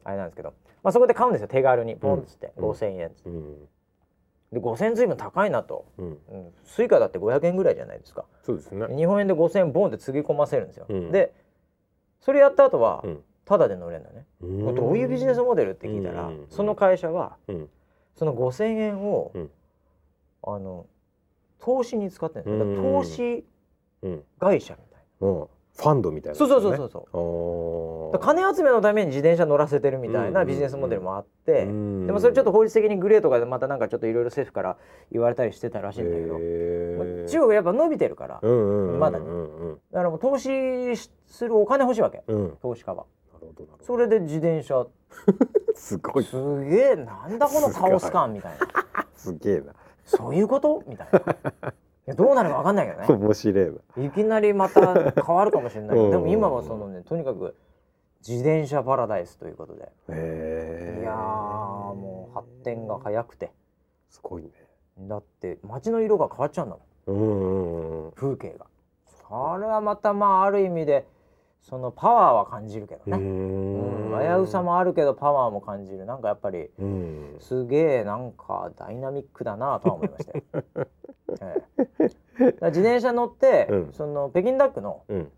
[0.04, 1.48] あれなんですけど、まあ、そこで買うんですよ。
[1.48, 2.70] 手軽にポンっつって、うん。
[2.70, 3.08] 5,000円。
[3.08, 3.68] っつってうん。
[4.52, 6.06] で5,000円ずいぶん高いなと、うん。
[6.06, 8.24] うん、スイカだって500円ぐらいじゃないですか。
[8.44, 8.86] そうですね。
[8.94, 11.10] 日本円で5,000円ボンってつぎ込ませるんですよ、うん。
[11.10, 11.34] で
[12.20, 14.74] それやった後は、うんタダで乗れるんだよね、うん。
[14.76, 16.46] どういうビジネスモデルって聞いたら、うん。
[16.50, 17.68] その会社はうん。
[18.14, 19.50] その5,000円を、うん。
[20.44, 20.86] あの
[21.58, 23.44] 投資に使ってるん投資
[24.02, 24.22] うん。
[24.38, 25.46] 会社みたいうん。
[25.76, 31.72] ファンドみたいな、なそうそうそうそう金集めのために自転車乗らせてるみたいなビジネスモデルもあって、でで
[32.12, 34.76] もそれちょっと法律的にグレーとかでまたなんかちょっといろいろ政府から
[35.10, 39.74] 言われたりしてたらしいんだけど、まあ中国やっぱ伸びてるから、うんうんうんまだねうん。
[39.90, 42.24] だからもう投資しするお金欲しいわけ。
[42.26, 42.44] うん。
[42.44, 42.96] うん投資家は。
[42.96, 43.04] な
[43.40, 43.84] るほどなるほど。
[43.84, 44.86] それで自転車。
[45.74, 46.24] すごい。
[46.24, 49.06] すげえなんだこのカオス感みたいな。
[49.16, 49.74] すげえな。
[50.04, 50.82] そういうこと？
[50.86, 51.18] みたいな。
[51.70, 51.72] い
[52.06, 53.06] やどうなるか分かんないけどね。
[53.26, 54.04] 面白いな。
[54.06, 57.54] いきなりまた変わるかもしれないでも今はそのねとにかく
[58.26, 59.84] 自転車パラダイスということで。
[59.84, 63.52] へえいやーもう発展が早くて。
[64.08, 64.50] すごいね。
[65.00, 66.84] だって街の色が変わっちゃうんだもん。
[67.06, 68.66] うんうんうん風景が。
[69.28, 71.06] これはまたまあある意味で
[71.62, 76.06] そのパワーは感じるけどうね、うん、危うさもあるけどパワーも感じる。
[76.06, 77.36] なんかやっぱりうん。
[77.38, 80.44] すげえなんかダイナミックだなとは思いましたよ、
[81.42, 81.64] え
[82.00, 82.02] え。
[82.68, 83.92] 自転車乗って、うん。
[83.92, 85.32] その北京ダックのうん。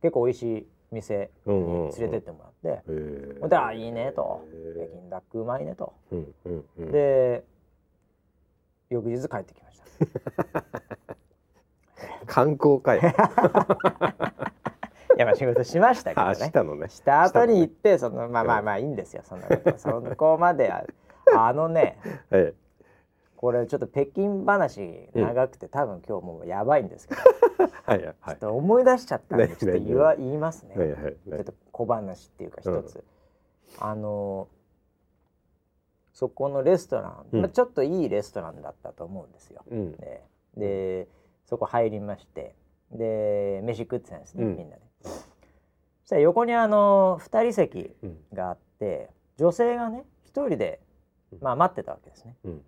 [0.00, 2.82] 結構美味しい店うんうんに連れてってもらって、へ
[3.42, 5.94] えで「あいいね」と「へ北京ダックうまいね」と。
[6.12, 6.92] うんうんうん。
[6.92, 7.42] で
[8.90, 9.84] 翌日帰ってきました。
[12.26, 13.00] 観光会
[15.16, 16.34] いやまあ仕事しましたけどあね。
[16.34, 16.88] したのね。
[16.88, 20.84] した後に行ってそのまあまあまあいいんですよそんなことそこまであ
[21.36, 21.98] あのね
[22.30, 22.54] はい
[23.36, 27.20] これちょっと北京話長くて、多分今日もうやばいんですけど、
[27.84, 28.14] はいはい。
[28.26, 33.04] ちょっと思い出しちゃったんでねちょっと言わ、言いますね、はいはいちょっと小話っていうか一つ、
[33.78, 34.48] あの
[36.14, 37.40] そこのレストラン、うん。
[37.42, 39.62] まあ、ちょっといいレストランだったと思うんですよ。
[39.70, 39.92] うん。
[39.92, 40.22] で
[40.56, 41.08] で
[41.44, 42.54] そこ入りまして。
[42.92, 44.56] で飯食ってたんですね、うん。
[44.56, 44.82] みんなで。
[46.04, 48.18] そしたら横にあの2人席うん。
[48.32, 50.80] があって女性がね1人で、
[51.40, 52.36] まあ、待ってたわけですね。
[52.44, 52.62] うん。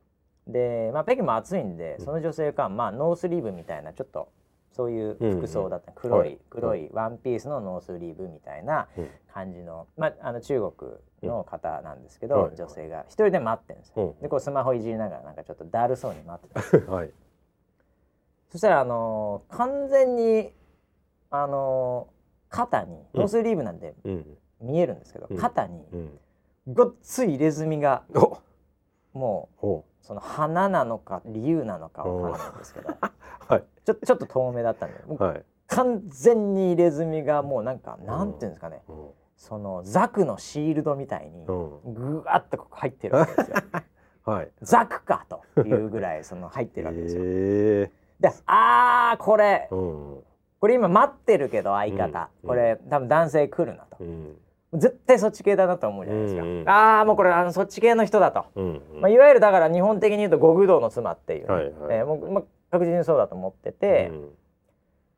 [0.48, 2.04] で、まあ、北京も暑いんでうん。
[2.04, 4.28] その女性が、まあ、ノースリーブみたいなちょっと
[4.72, 6.38] そういう服装だった、黒い、はい。
[6.50, 9.08] 黒いワンピースのノースリーブみたいなうん。
[9.32, 13.04] 感じの,、まあ、あの中国の方なんですけど、女性が。
[13.08, 14.02] 一人で待ってるんですよ。
[14.02, 14.20] うん。
[14.20, 16.86] でこうスマホいじりながらなんかちょっとだるそうに待ってた。
[16.92, 17.10] はい。
[18.50, 20.54] そしたらあのー完全に
[21.30, 22.15] あのー
[22.48, 23.20] 肩にうん。
[23.20, 24.26] ノースリーブなんでうん。
[24.60, 25.36] 見えるんですけど、うん。
[25.36, 26.18] 肩にうん。
[26.72, 28.38] ごっつい入れ墨がお。
[29.18, 32.90] もほうその花なのか理由なのかわかんないんですけど。
[32.90, 32.96] う
[33.48, 33.64] はい。
[33.84, 35.44] ちょちょっと遠目だったんではい。
[35.68, 38.82] 完全に入れ墨がもうなんかなんていうんですかね。
[38.88, 39.08] うん。
[39.36, 41.52] そのザクのシールドみたいにう
[41.90, 41.94] ん。
[41.94, 43.56] ぐわっとここ入ってるわけですよ。
[44.24, 44.50] はい。
[44.62, 47.22] ザクかというぐらいその入ってるわけですよ。
[47.26, 49.68] えであーこれ。
[49.70, 50.24] えうん
[50.60, 52.48] これ今待ってるけど相方、うん。
[52.48, 54.36] これ多分男性来るなと、うん。
[54.74, 56.60] 絶対そっち系だなと思うじゃないですか、うん。
[56.60, 58.82] うんああもうこれあのそっち系の人だと、うん。
[59.00, 61.72] まあ、いわゆるだから日本的に言うと極道の妻っていうね、はいはい。
[61.98, 64.12] えーもう、まあ、確実にそうだと思ってうて、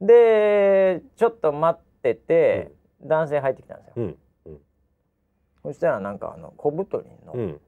[0.03, 0.07] ん。
[0.07, 2.72] でちょっと待ってて、
[3.03, 4.07] 男性入ってきたんですよ、
[4.46, 4.59] うん。
[5.62, 7.61] そしたらなんかあの小太りのうん。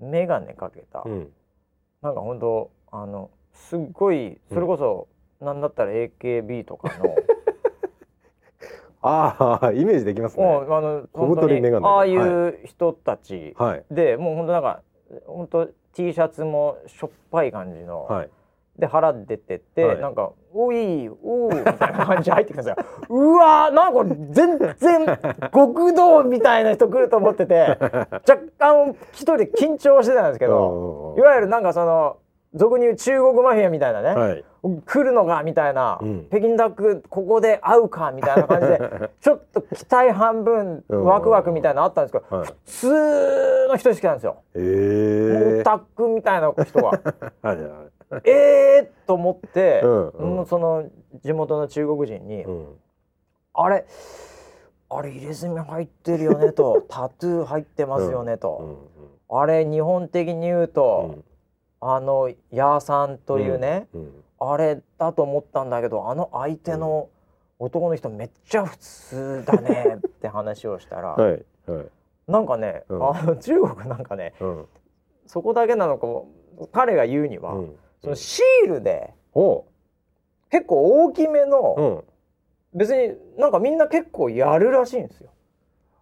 [0.00, 1.28] 眼鏡かけた、うん。
[2.02, 5.08] なんか本当あのすっごいそれこそ、
[5.40, 7.14] なんだったら AKB とかの。
[9.00, 10.44] ああイメージできますね。
[10.44, 13.84] もうあの小太り眼鏡本当にああいう人たちはい。
[13.90, 14.82] で、もう本当なんか
[15.26, 18.30] 本当 T シャツもしょっぱい感じの、はい。
[18.76, 20.00] で腹出てて、はい。
[20.00, 22.76] なんか「おいおう」みたいな感じで入ってきたんですよ。
[23.08, 25.18] うわーなんか全然
[25.52, 32.16] 極道みたいな人来ると思ってて若干一人で緊張してたんですけどいわゆるなんかその
[32.54, 34.44] 俗に言う中国マフィアみたいなね、はい。
[34.86, 36.26] 来るのかみたいな、うん。
[36.28, 38.80] 北京ダックここで会うかみたいな感じで
[39.20, 41.04] ちょっと期待半分うん。
[41.04, 42.46] ワクワクみたいなのあったんですけど、はい。
[42.46, 44.36] 普通の人しか来たんですよ。
[44.54, 46.90] えもうえオタクみたいな人が。
[47.42, 47.62] はいはい
[48.24, 50.08] えーと思って、うん
[50.38, 50.46] うん。
[50.46, 50.84] その
[51.22, 52.66] 地元の中国人に「うん。
[53.52, 53.84] あれ
[54.88, 58.76] あれ入れ墨入ってるよね」と「タトゥー入ってますよね」うと、ん
[59.30, 61.24] あれ日本的に言ううと、ん
[61.80, 67.08] あのヤーさんというね、うんあれだと思ったんだけどあの相手の
[67.58, 71.86] 男の人めっちゃ普通だね って話をしたら、はいはい。
[72.28, 73.16] なんかね、うん。
[73.16, 74.66] あの中国なんかねうん。
[75.26, 76.06] そこだけなのか
[76.70, 77.76] 彼が言うには、うん。
[78.00, 79.64] そのシールでお
[80.50, 82.04] 結構大きめの、うん。
[82.74, 85.30] 別になんかみんな結構やるらしいんですよ。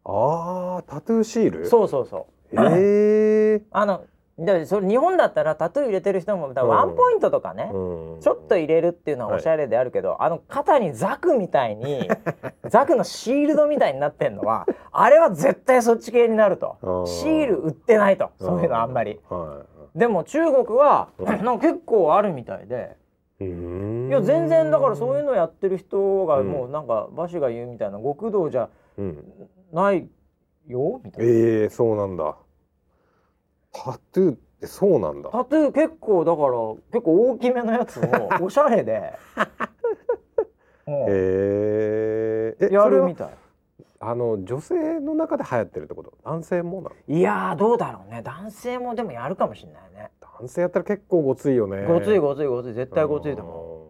[0.05, 1.67] ああタトゥーシール？
[1.67, 2.57] そうそうそう。
[2.77, 4.05] ええあの
[4.39, 12.09] でそれ日本だったらタトゥー入れてる人もワンポイントとかね、うんちょっと入れるっていうのはおしゃれであるけど、あの肩にザクみたいに
[12.69, 19.21] ザクのシールドみたいになってんのはあれは絶対そっち系になるとシール売ってないとそういうのあんまり。
[19.31, 19.63] は
[19.95, 22.97] でも中国はうん なんか結構あるみたいで。
[23.41, 23.45] い。
[24.11, 28.69] や全然だからそういうのやってる人がうんもうなんか馬氏が言うみたいな極道じゃ
[28.99, 29.25] うん。
[29.73, 30.09] ない
[30.67, 31.01] よ？
[31.05, 31.31] みたいな。
[31.31, 32.37] ええそうなんだ。
[33.85, 35.31] タトゥーってそうなんだ。
[35.31, 36.49] タトゥー結構だから
[36.93, 38.03] 結構大きめのやつを
[38.45, 39.13] おしゃれで、
[40.87, 43.31] うんえええやるみたい。
[43.99, 46.13] あの女性の中で流行ってるってこと？
[46.25, 46.97] 男性もなの？
[47.09, 48.23] いやーどうだろうね。
[48.23, 50.11] 男性もでもやるかもしれないね。
[50.21, 51.87] 男性やったら結構ごついよね。
[51.87, 52.75] ごついごついごつい。
[52.75, 53.87] 絶対ごついと思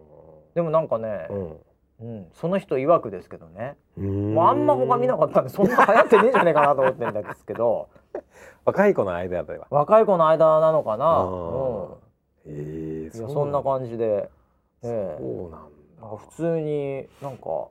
[0.53, 0.55] う。
[0.55, 1.57] でもなんかね、うん。
[1.99, 4.35] うん、その人曰くですけどね、うん。
[4.35, 7.89] もうあんま他見なかったんでそんな流行ってねえんじゃねえかなと思ってるんですけど
[8.65, 11.05] 若い子の間では若い子の間なのかな？
[11.07, 11.31] あうん。
[11.93, 11.97] ー
[12.49, 14.31] ええいやそんな感じで、
[14.83, 17.69] ええそうなん普通になんか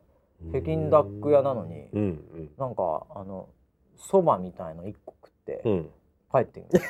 [0.51, 2.49] 北京ダック屋なのにうんうん。
[2.57, 3.47] なんかあの
[3.97, 5.89] そばみたいの一個食ってうん。
[6.31, 6.81] 帰ってくる。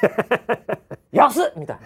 [1.12, 1.78] 安っみたい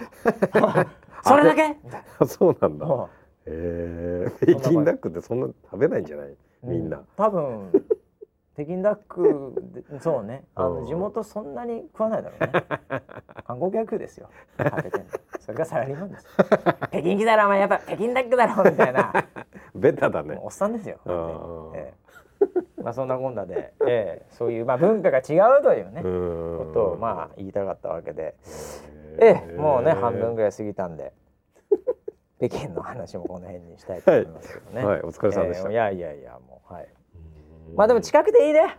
[0.61, 0.87] な。
[1.23, 1.69] それだけ？
[1.83, 2.85] みたいあそうなんだ。
[2.87, 3.07] な
[3.47, 6.35] へえ北京ダックってそんな食べないんじゃない？
[6.63, 6.97] みんな。
[6.97, 7.71] う多分
[8.59, 9.53] 北京ダック
[9.89, 10.43] で そうね。
[10.53, 12.65] あうんの地元そんなに食わないだろうね。
[13.47, 14.29] 観光客ですよ。
[14.57, 14.99] 食べて
[15.39, 16.29] それがサラリーマンですよ。
[16.89, 19.13] 北京来たらお前やっぱ北京ダックだろみたいな。
[19.75, 20.37] ベタだね。
[20.41, 20.97] おっさんですよ。
[21.73, 21.93] え
[22.41, 22.43] え。
[22.81, 24.25] まあそんなこんなで、ええ。
[24.31, 26.57] そういうまあ文化が違うというねうん。
[26.67, 28.35] ことをまあ言いたかったわけで。
[29.21, 31.13] ええもうね半分ぐらい過ぎたんで
[32.37, 35.01] 北京の話もこの辺にしたいと思いますけどね、はい。
[35.01, 35.69] お疲れ様でした。
[35.69, 35.73] ええ。
[35.73, 36.83] いやいやいやもうはい。
[36.83, 36.98] うん
[37.75, 38.77] まあでも近くでいいね。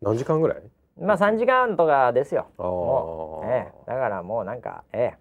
[0.00, 0.62] 何時間ぐらい？
[1.00, 2.46] まあ3時間とかですよ。
[3.44, 3.72] ええ。
[3.86, 5.14] だからもうなんかえ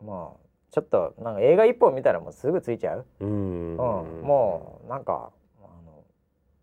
[0.00, 0.04] え。
[0.04, 0.38] も
[0.70, 3.28] うちょっとなんか映画一本見たらもうすぐついちゃう、うん。
[3.28, 3.76] うん。
[4.22, 5.30] もうなんか
[5.62, 6.02] あの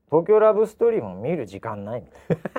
[0.09, 2.37] 東京ラブストーリーも見る時間ないみたいな。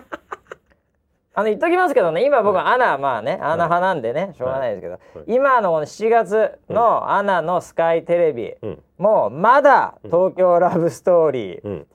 [1.37, 2.25] あの言っときますけどね。
[2.25, 4.33] 今僕はアナまあねアナ派なんでね。
[4.37, 5.35] しょうがないですけど、はい。
[5.35, 8.83] 今のこの7月のアナのスカイテレビ、うん。
[8.99, 11.87] もうまだ東京ラブストーリーうん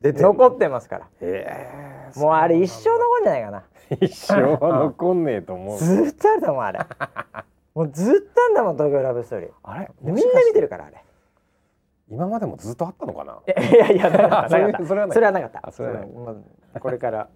[0.00, 0.24] 出てる。
[0.24, 2.18] 残ってますから、ええ。
[2.18, 3.64] もうあれ一生残るんじゃないかな。
[4.00, 5.78] 一生は残んねえと思う。
[5.78, 6.78] ずっとあると思うあれ。
[7.74, 9.50] もうずっとあんだもん東京ラブストーリー。
[9.62, 9.90] あれ？
[10.02, 11.02] みんな見てるからあれ。
[12.10, 13.38] 今までもずっとあったのかな？
[13.46, 14.86] いやいやなかった それなかった。
[14.86, 16.40] それはないそれはなかっ
[16.72, 16.80] た。
[16.80, 17.28] これから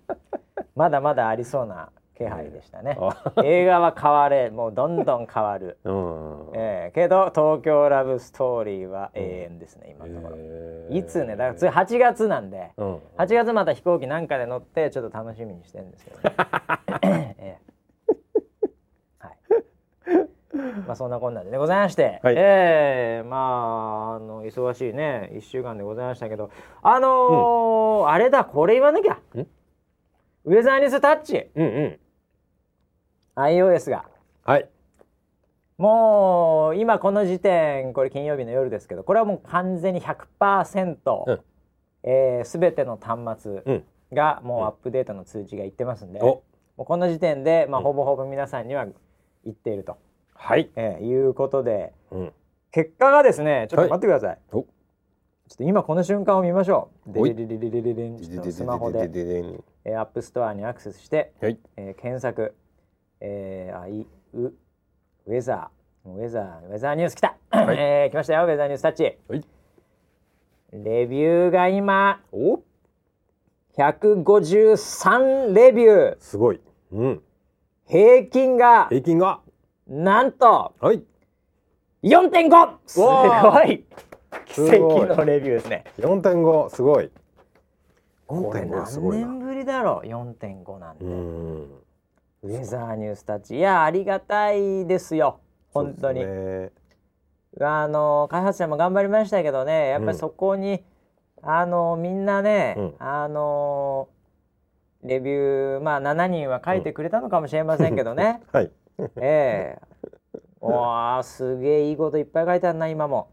[0.75, 1.91] まだまだありそうな
[2.23, 2.97] 気配でしたね。
[3.01, 3.33] あ。
[3.45, 5.79] 映画は変われもうどんどん変わる。
[5.85, 10.37] うんええけど東京ラブストーリーは永遠ですね今のところ。
[10.39, 10.99] えー。
[10.99, 16.37] いつねだから次8月なんでうん8月また飛行機なんかで乗ってちょっと楽しみにしてるんですけど、ね。
[17.03, 17.59] ええ。
[19.19, 19.33] はい。
[20.87, 22.35] まあそんなこんなでねございまして、はい。
[22.37, 26.51] ええまああの忙しいね1週間でございましたけど
[26.83, 29.15] あのーあれだこれ言わなきゃ。
[29.15, 29.47] ん。
[30.45, 31.51] ウェザーニュースタッチ。
[31.55, 31.99] うんうん
[33.37, 34.05] iOS が。
[34.45, 34.69] はい。
[35.79, 41.41] もう今この時点これ金曜日の夜ですけどこれはもう完全に100%、うん。
[42.05, 43.85] えー、全ての端末うん。
[44.13, 46.25] がもうアップデートの通知がいってますんで、お。
[46.27, 46.45] も
[46.81, 47.85] うこの時点で、まあ、うん。
[47.85, 48.87] ほぼほぼ皆さんには
[49.45, 49.97] いっていると、
[50.35, 50.71] はい。
[50.77, 52.33] えーいうことでうん。
[52.71, 54.63] 結果がですねちょっと待ってください、お。
[54.63, 54.67] ちょ
[55.55, 57.21] っと今この瞬間を見ましょう。
[57.21, 57.35] おい。
[57.35, 62.55] でででででででちょっとスマホで、でででえー、 App Store にアクセスして、はいえー検索、
[63.25, 64.05] えー、あい
[64.35, 64.53] う
[65.27, 66.11] ウェザー。
[66.11, 67.37] ウェザーウェザーニュース来た、い。
[67.53, 69.17] えー来ましたよウェザーニュースタッチ。
[69.29, 69.45] はい。
[70.73, 72.61] レビューが今お。
[73.79, 76.17] 153レビュー。
[76.19, 76.61] すごい。
[76.91, 77.23] うん。
[77.87, 79.41] 平均が平均が。
[79.87, 81.05] なんとはい。
[82.03, 83.85] 4.5すごわい。
[84.47, 85.05] 奇すごい。
[85.05, 85.85] 跡のレビューですね。
[86.01, 87.09] 4.5すごい。
[88.27, 89.27] これ4.5す何ごいな。
[89.27, 91.82] 年ぶりだろう？4.5なんて、うん
[92.43, 95.39] ウェザーニュースタッチいやありがたいですよ。
[95.73, 96.73] 本当に、ね。
[97.61, 99.91] あの開発者も頑張りましたけどね。
[99.91, 100.83] やっぱりそこに、
[101.41, 102.95] あのみんなね、うん。
[102.99, 104.09] あの
[105.05, 108.73] レビューまあ7人は書いてくれたのかもしれませんけどね、 はい。
[109.23, 110.67] ええ。
[110.67, 113.29] わあすげえいいこといっぱい書いてあるな今も。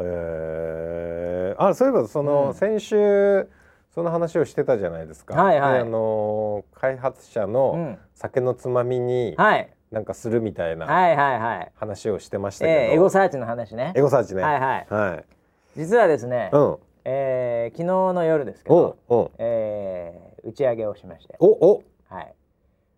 [0.00, 2.54] えー、あそういえばその、うん。
[2.54, 3.46] 先週
[3.94, 5.40] その話をしてたじゃないですか。
[5.40, 11.72] はいはいであのー開発者うのん、酒のつまみにはいなんかするみたいなはいはいはい。
[11.76, 14.00] 話をしてましたけど、えーエゴサーチの話ねエ。
[14.00, 14.42] ゴサーチね。
[14.42, 14.86] はいはい。
[14.90, 15.24] はい。
[15.76, 16.76] 実はですね、うん。
[17.04, 22.34] えー昨日の夜ですけおど、おえー打ち上げをしまして、おおはい。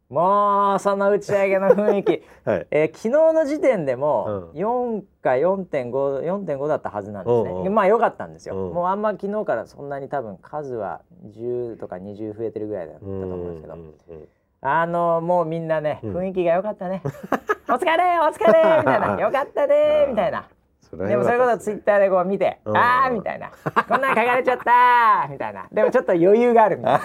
[0.08, 2.66] もうその打ち上げの雰囲気、 はい。
[2.70, 7.50] えー昨日の時点でもうん4か4.5 4.5だったはずなんですね。
[7.50, 8.54] うんうんまあ良かったんですよ。
[8.54, 14.28] うんもうあんま昨日からそんなに多分数は10とか20増えてるぐらいだったと思うんですけど、うんうん
[14.62, 17.02] あのもうみんなねうん雰囲気が良かったね。
[17.68, 20.44] お疲れお疲れみたいな、 良かったねみたいな。
[20.92, 23.50] でもそういうことツイッターでこう見て、うんあーみたいな、
[23.88, 25.66] こんなん書かれちゃったーみたいな。
[25.70, 27.00] でもちょっと余裕があるみたい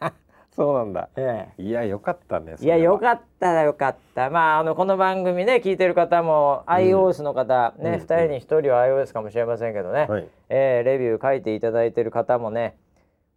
[0.00, 0.12] な。
[0.58, 1.08] そうなんだ。
[1.14, 2.56] えいやよかったね。
[2.60, 4.28] えいやよっかったらよかった。
[4.28, 10.26] まああのこの番組ね聞いてる方も iOS の方、ね、うん2人に1人は iOS かもしれませんけどね、はい。
[10.48, 12.74] えーレビュー書いていただいてる方もね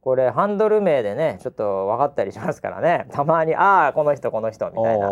[0.02, 5.12] これハンドル名でねちょっと分かったりしますからね たまにああこの人この人みたいな。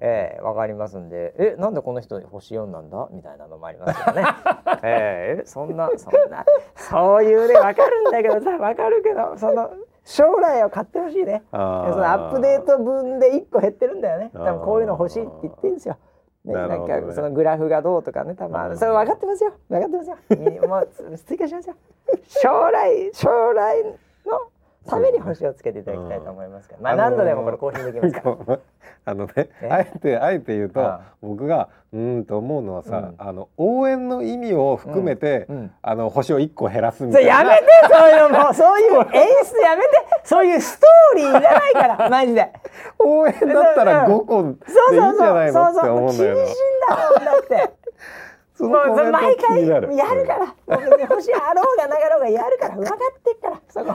[0.00, 3.06] ええわかりますんで、え、なんでこの人星4なんだ？
[3.12, 4.24] みたいなのもありますよね。
[4.82, 6.44] ええそんな、そんな、
[6.74, 9.70] そういうね、わかるんだけどさ、わかるけど、その。
[10.06, 11.42] 将来を買ってほしいね。
[11.50, 14.30] そのアップデート分で1個減ってるんだよね。
[14.32, 15.98] 多分こういうの欲しいって言ってるんですよ。
[16.44, 16.78] ね、なね。
[16.78, 18.34] なんかそのグラフがどうとかね。
[18.36, 18.78] 多分ある。
[18.78, 19.52] それ分かってますよ。
[19.68, 20.16] 分かってますよ。
[20.30, 20.88] みもう
[21.18, 21.74] つ追加しますよ。
[22.28, 23.82] 将来将来
[24.24, 24.48] の
[24.86, 28.58] ために星をつけていただきたいと思いますから、まああのー何度でもこれ更新できますから、
[29.08, 29.32] あのね
[29.62, 29.68] え？
[29.70, 31.00] あえてあえて言うとああ。
[31.22, 33.14] 僕がうーんと思うのはさ、うん。
[33.18, 35.56] あの応援の意味を含めて、うん。
[35.56, 35.70] うん。
[35.82, 37.42] あの星を一個減らすみそたいな。
[37.44, 39.90] れやめてそういうのもう そういう演出やめて
[40.24, 42.52] そういうストーリーいらないからマジで。
[42.98, 45.46] 応援だったら5個でいいんそうじゃそうそうな。
[45.48, 45.84] いのってそう。
[45.84, 46.12] そう思う。
[46.12, 46.56] んだよな厳しいん
[46.88, 47.75] だもんだって
[48.56, 49.94] そのコメント毎回気になる。
[49.94, 53.86] やるから、もう別に星あろうがなかろうがやるから分かってっからそこ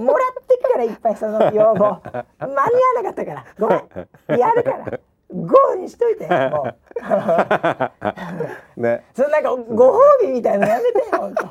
[0.00, 2.00] もらってっからいっぱいその要望。
[2.38, 3.44] 間に合わなかったから。
[3.58, 4.40] ごめん。
[4.40, 5.00] やるから。
[5.30, 6.74] ゴーにしといても
[8.76, 8.80] う。
[8.80, 9.04] ね。
[9.14, 11.44] そのなんかご褒美みたいなのやめて本当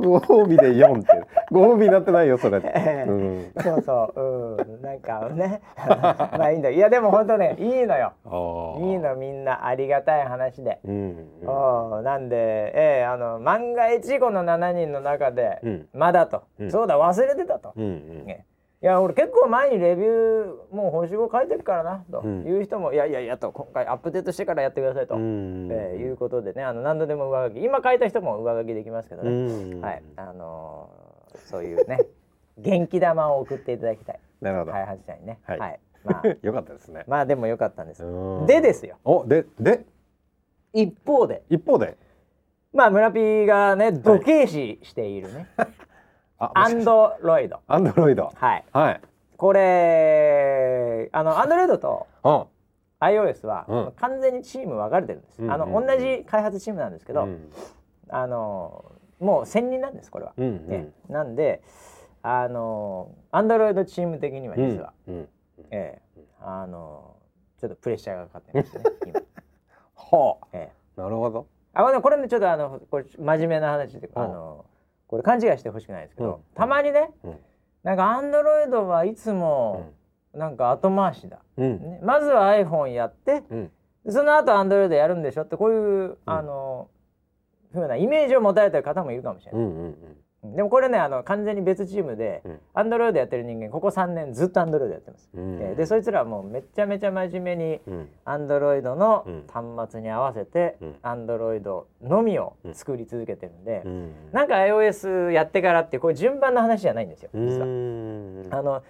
[0.00, 1.22] ご褒美で4って。
[1.50, 3.10] ご褒美になってないよそれ、 ええ。
[3.10, 4.20] うん、そうそう。
[4.20, 4.82] うん。
[4.82, 5.60] なんかね。
[5.86, 8.12] まあいいんだいやでも本当ねいいのよ。
[8.80, 10.80] いいのみんなありがたい話で。
[10.84, 12.36] うんおうなんで、
[12.74, 15.88] ええあの万が一この7人の中で、うん。
[15.92, 16.70] まだと、うん。
[16.70, 18.24] そうだ忘れてたと、うんうん。
[18.24, 18.46] ね
[18.82, 22.44] いや俺結構前にレビューもう星5書いてるからなとうん。
[22.44, 25.68] いう人も、いやいやいやと今回アップデートしてからやってくださいと、うん。
[25.70, 29.30] ええいうことでねあの何度でも上書き今書いた人も上書きできますけどうね、
[29.76, 29.80] ん。
[29.80, 30.02] はい。
[30.16, 31.98] あのーそういうね
[32.58, 34.20] 元気玉を送っていただきたい。
[34.40, 35.38] なるほど、開発者にね。
[35.46, 35.58] はい。
[36.04, 36.28] まあ。
[36.42, 37.04] よかったですね。
[37.06, 38.46] まあでもよかったんですうん。
[38.46, 38.96] でですよ。
[39.04, 39.84] おでで？
[40.72, 41.42] 一方で。
[41.48, 41.96] 一方で？
[42.72, 45.46] まあ村 P がね土形視しているね、
[46.54, 47.60] アンドロイド。
[47.68, 48.32] アンドロイド。
[48.34, 48.64] はい。
[48.72, 49.00] はい。
[49.36, 52.44] これあのアンドロイドとうん。
[53.00, 53.92] iOS は、うん。
[53.96, 55.86] 完全にチーム分かれてるんです、うんあのうん。
[55.86, 57.50] 同じ開発チームなんですけど、うん
[58.08, 60.68] あのもう専任なんですこれは、うんうん。
[60.68, 60.88] ね。
[61.08, 61.62] なんで
[62.22, 65.28] あのアンドロイドチーム的には実は、うんうん。
[65.70, 67.16] ええあの
[67.60, 69.20] ちょっとプレッシャーがかかってますね今、
[70.18, 70.72] はええ。
[70.98, 71.46] あなるほど。
[71.72, 74.64] あまあこれねちょっとあのこれ真面目な話で、うんあの
[75.12, 76.40] これ勘違いしてほしくないですけど、うん。
[76.54, 77.36] たまにね、うん。
[77.82, 79.92] なんかアンドロイドはいつも
[80.32, 81.82] なんか後回しだ、うん。
[81.82, 83.42] ね、まずは iPhone やって
[84.08, 86.88] その後アンドロイドやるんでしょってこういう、あの
[87.74, 89.96] ふうなイメージを持たれてる方もいるかもしれない、うんうん
[90.44, 92.58] でもこれねあの完全に別チームで、うん。
[92.74, 95.58] アンドロイドやってる人間ここ3年ずっとアンドロイドやってます、うん。
[95.60, 98.08] えーでそいつらはもうめちゃめちゃ真面目にうん。
[98.24, 99.44] アンドロイドのうん。
[99.46, 100.94] 端末に合わせてうん。
[101.02, 104.12] アンドロイドのみを作り続けてるんで、うん。
[104.32, 107.66] なんか iOS やってからってこういう順番の話じゃないんですよ実は。
[107.66, 108.48] うん。
[108.50, 108.82] あの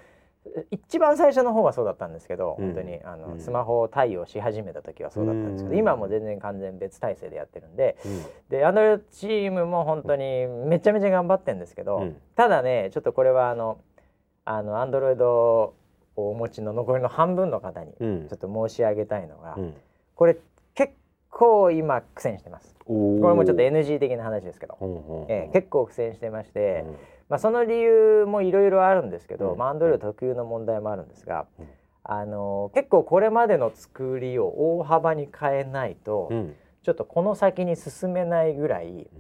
[0.71, 2.67] 一番最初の方はそうだったんですけど、うん。
[2.67, 3.39] 本当にあの、うん。
[3.41, 5.79] スマホ対応し始めた時はそうだったんですけど、うん。
[5.79, 8.23] 今はもう全然完全別体制でやってるんでうん。
[8.49, 12.17] でアンドロイドチームも本当にめちゃめちゃ頑張ってるんですけど、うん。
[12.35, 13.79] ただねちょっとこれはあの
[14.45, 15.75] あのアンドロイドを
[16.17, 18.29] お持ちの残りの半分の方にちうん。
[18.31, 19.75] ょっと申し上げたいのが、うん。
[20.17, 20.37] これ
[20.75, 20.95] 結
[21.31, 22.75] 構今苦戦してます。
[22.85, 24.77] これもちょっと NG 的な話ですけど、
[25.29, 26.85] えー結構苦戦してまして。
[27.33, 29.59] うんまあ、その理由もいろいろあるんですけど、うん。
[29.59, 31.69] まあ、アンドロイド特有の問題もあるんですが、うん。
[32.05, 36.55] あの結構これまでの作りを大幅に変えないと、うん
[36.85, 39.19] ちょっとこの先に進めないぐらいう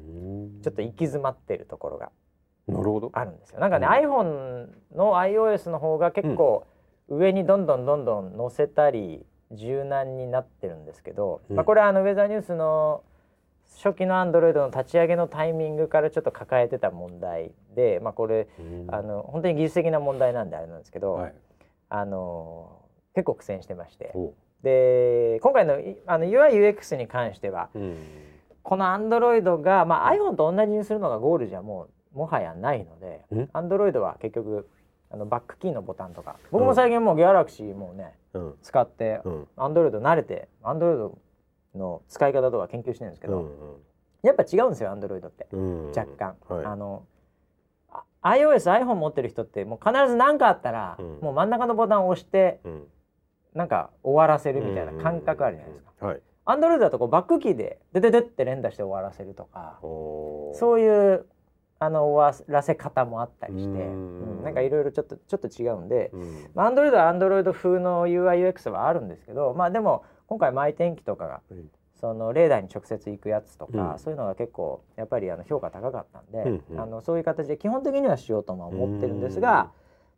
[0.58, 0.60] ん。
[0.62, 2.10] ちょっと行き詰まってるところが
[2.66, 3.10] なるほど。
[3.12, 3.60] あるんですよ。
[3.60, 3.92] なんかね、うん。
[3.92, 6.66] iPhone の iOS の方が結構
[7.08, 11.56] 上にどんどんどんどん載せたり柔軟になってるんですけど、うん。
[11.56, 13.04] まあ、これはあのウェザーニュースの
[13.76, 18.94] 初期の Android の立ち上げのタイミングからちょっと抱えてた問題で、まあ、これうん。
[18.94, 21.34] あの本当に技術的な問題なんであれなんですけど、はい。
[21.88, 22.78] あの
[23.14, 24.12] 結構苦戦してまして。
[24.14, 27.96] おで今回のいあの UIUX に関してはうん。
[28.62, 34.68] この Android が、まあ、iPhone と同じにするのがゴールじゃもうもはやないのでん Android は結局
[35.10, 36.36] あのバックキーのボタンとか。
[36.52, 38.54] 僕も最近もう Galaxy もうねうん。
[38.62, 39.48] 使ってうん。
[39.56, 41.10] Android 慣れて Android
[41.74, 43.50] の使い方とか研究してるんですけど、うん
[44.22, 45.48] やっぱ違うんですよ Android って。
[45.52, 46.64] うん若干、はい。
[46.64, 47.04] あの
[47.90, 51.18] あ iOSiPhone 持ってる人ってもう必ず何かあったら、うん。
[51.20, 52.86] もう真ん中のボタンを押してうん。
[53.54, 56.06] なんか終わらせるみたいな感覚あるじゃないですか。
[56.06, 56.20] はい。
[56.46, 61.26] Android だとこうバックキーでデデデって連打して終わらせるとかそういう
[61.78, 66.48] あの終わらせ方もあったりして、うんうんなんかいろいろちょっとちょっと違うんで、うん。
[66.54, 71.54] まあ、Android は Android 風の UIUX はあるんですけどまあでも今回マイ天気とかがはい
[72.00, 73.98] そのレーダーに直接行くやつとか、うん。
[74.00, 76.80] そういうのが結構やっぱりあの評価高かったんで、うんうん。
[76.80, 79.70] あのそういう形で基本的にはしようとも思ってるんですが、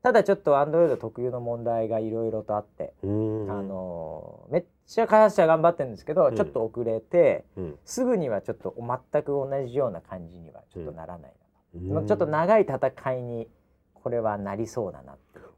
[0.03, 3.51] ただちょっと Android 特有の問題がいろいろとあって、うん。
[3.51, 6.37] あのめっちゃ開発者頑張ってるんですけど、うん。
[6.37, 7.79] ちょっと遅れてうん。
[7.85, 11.33] すぐにはちょっと全く同じような感じにはちょっとならない
[11.75, 12.07] な、うん。
[12.07, 13.47] ちょっと長い戦いに
[13.93, 15.17] これはなりそうだな。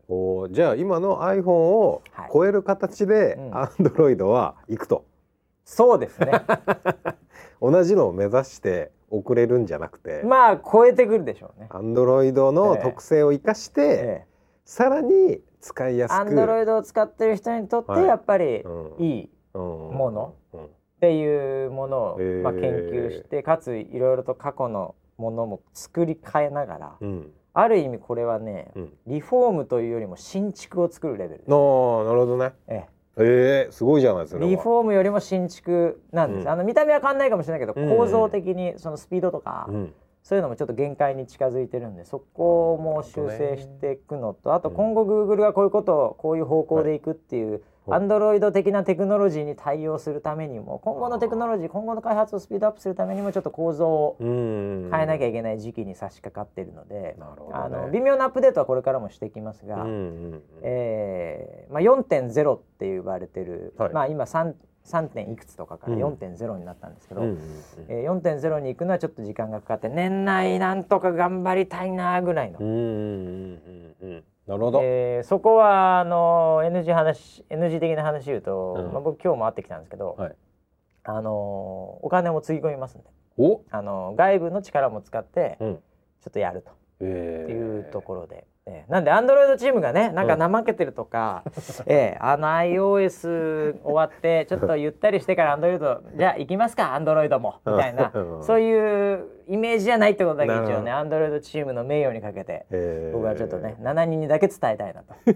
[0.09, 2.31] おーじゃあ今の iPhone をはい。
[2.33, 3.51] 超える形でうん。
[3.53, 5.05] Android は行くと。
[5.65, 6.31] そうですね。
[7.61, 11.69] 同じのを目指して送れるんじゃなくて、まあ超えてくるでしょうね。
[11.71, 14.27] アンドロイドの特性を生かして、ええ。
[14.65, 16.19] さらに使いやすく。
[16.21, 20.69] アンドロイドを使ってる人にとってはいやっぱりうんいいっもものうん。
[21.01, 31.51] ていうものを、まあ、研究してかついろいろと過去のものも作り変えながら、うんある意味これはねうん、リフォームというよりも新築を作るレベルです。
[31.51, 32.53] のなるほどね。
[32.69, 32.87] え
[33.17, 33.67] え。
[33.71, 36.49] ー、すごいじゃないですえかリフォームよりも新築なんです、うん。
[36.51, 39.95] あの見た目は変わんないかもしれないけど、構造的にそのスピードとか、うん
[40.27, 48.01] そういうのもちょっと限界に近づいてるんでそこも修正していくのとあと今後 Google がこういうことをこういう方向でいくっていう、はい。
[48.01, 57.17] アンドロイド的なテクノロジーに対応するためにも今後のテクノロジー今後の開発をスピードアップするためにもちょっと構造をうん変えなきゃいけない時期に差し掛かっているので、
[57.53, 63.93] あの微妙なアップデートはこれからもしていきますが、うんうんうんえーまあ、4.0って呼ばれてる、はい。
[63.93, 64.55] まあ、今 3,
[64.87, 65.09] 3.
[65.09, 66.03] 点いくつとかからうん。
[66.03, 67.39] 4.0になったんですけど、うん
[67.89, 72.59] えー、4.0に行くのはちょっと時間がかかって年内なんとか頑張りたいなぐらいの、
[74.47, 78.93] なるほど、えーそこはあの NG 話 NG 的な話言うと、うん。
[78.93, 80.37] まあ、僕今日も会ってきたんですけど、はい。
[81.05, 83.09] あのお金もつぎ込みますんで、
[83.39, 85.81] お、あの外部の力も使ってうん、ちょ
[86.29, 86.71] っとやると。
[87.01, 91.45] えー、いうところで、えーなんでアンドロイドチームがねなんか怠けてるとか、
[91.87, 98.43] えーあの iOS 終わってちょっとゆったりしてからアンドロイドじゃあ行きますかアンドロイドもみたいなうん。
[98.43, 103.11] そういうイメージじゃないってことだけ一応ねアンドロイドチームの名誉にかけてえ。
[103.15, 105.15] ー僕はちょっとね7人にだけ伝えたいなと。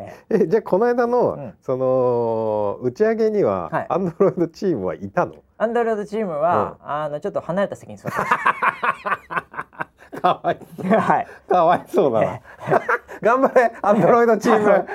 [0.00, 0.46] ええ。
[0.48, 1.54] じゃあこの間の、うん。
[1.60, 3.86] その打ち上げには、はい。
[3.88, 5.34] アンドロイドチームはいたの？
[5.56, 8.30] アンドロイドチームは、あのちょっと離れた席に座ってまし
[10.24, 10.58] かわい
[10.88, 11.00] た。
[11.00, 11.26] はい。
[11.46, 12.40] かわいそうだな。
[13.20, 14.86] 頑張れアンドロイドチーム。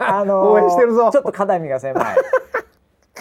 [0.00, 1.10] あのー応援してるぞ。
[1.12, 2.16] ちょっと肩身が狭い。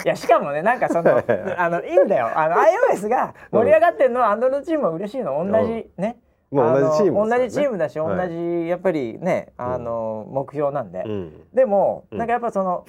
[0.03, 1.23] いやしかもねなんかその
[1.57, 2.31] あのいいんだよ。
[2.35, 5.37] あの iOS が盛り上がってるのは Android チームは嬉しいの。
[5.45, 6.17] 同じね、
[6.49, 7.37] もう同じチームね。
[7.37, 8.29] 同じチームだし、はい。
[8.29, 11.33] 同じやっぱりねあの、目標なんで、うん。
[11.53, 12.17] でも、うん。
[12.17, 12.85] なんかやっぱその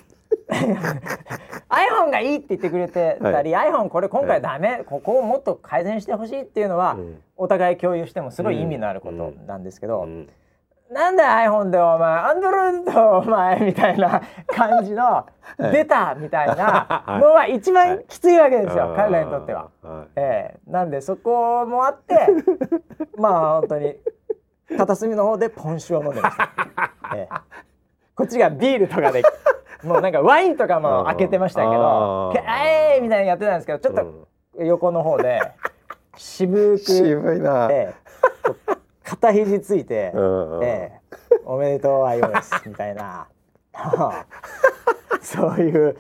[1.73, 7.23] iPhone がいいって言ってくれてたり、iPhone これ今回ダメ、ここをもっと改善してほしいっていうのは、うん。
[7.37, 10.29] お互い共有してもすごい意味のあることなんですけど、うん。
[10.91, 15.27] なんで iPhone でお前 Android でお前みたいな感じの
[15.73, 19.70] 出たみたいなのは一番きついわけですよ、彼らにとっては。
[19.83, 20.07] はい。
[20.16, 20.70] ええ。
[20.70, 22.14] なんでそこもあって
[23.16, 23.97] まあ本当に
[24.77, 26.51] 片隅の方でポン酒を飲んでました、
[27.16, 27.72] ええ
[28.14, 29.22] こっちがビールとかで
[29.82, 32.38] もうなんかワインとかも開けてましたけどあー
[32.94, 34.28] 「えー!」みたいにやってたんですけどちょっと
[34.62, 35.40] 横の方で
[36.16, 37.70] 渋く、渋いな、
[39.02, 40.64] 肩肘ついて、うんうん。
[40.64, 41.02] ええ
[41.44, 43.26] おめでとう iOS みたいな。
[45.22, 45.96] そういう、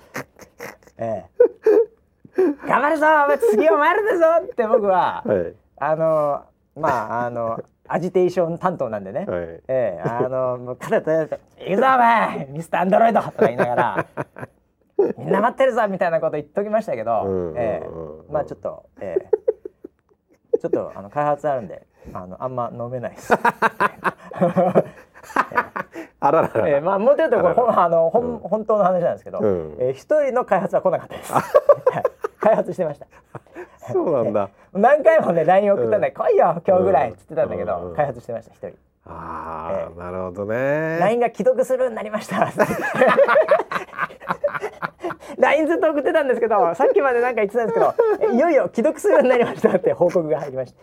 [0.98, 1.42] ええ。
[2.66, 3.06] 頑張るぞ
[3.50, 5.54] 次お前らだぞって僕ははい。
[5.78, 6.42] あの
[6.76, 7.58] まああの
[7.92, 9.44] アジテーション担当なんでね、はい。
[9.44, 12.46] ええあのもう肩とて「行くぞお前。
[12.50, 14.06] ミスターアンドロイド!」とか言いながら
[15.18, 17.88] 「みんな待ってるぞ!」みたいなこと言っときましたけど、うええ。
[18.32, 19.16] まあちょっと、え
[20.54, 20.58] え。
[20.58, 23.34] ちょっとあの開発あるんであのあんま飲めないです。
[26.20, 29.76] あららら、えー、まあもうちょっとこれあのほん、本当の話なんですけど、うん。
[29.80, 31.32] えー一人の開発は来なかったです。
[32.42, 33.06] はい開発してました。
[33.92, 38.76] そうなんだ 何回もね LINE 送ったんで、うん来いよ今日ぐらいっつってたんだけど、うん開発してました一人。
[39.04, 42.52] ああ、ええなるほどね LINE が既読するようになりました。
[45.38, 50.78] LINE ずっと送ってたんですけどさっきまでなんか言ってたんですけどえいよいよ既読するようになりましたって報告が入りました。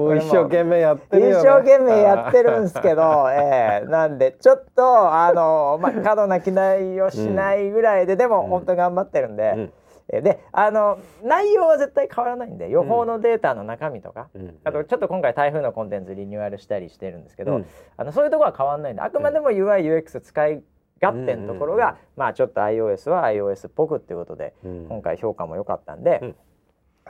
[0.00, 9.72] もう一生懸命やってるよ、ね、一生懸命やってるんですけど、 ええなんでちょっとあの、まあ、過度な期待をしないぐらいで、でも本当頑張ってるんで、うん。
[10.12, 14.58] えーであの内容は絶対変わらないんで予報のデータの中身とか、うん。
[14.64, 17.66] あとちょっと今回台風のコンテンツリニューアルしたりしてるんですけど、うん。
[17.96, 20.64] あのそういうところは変わらないんであくまでも UIUX 使い
[21.00, 21.96] 勝手のところが、うんうん。
[22.16, 24.86] まあちょっと iOS は iOS っぽくっていうことで、うん。
[24.88, 26.36] 今回評価も良かったんで、うん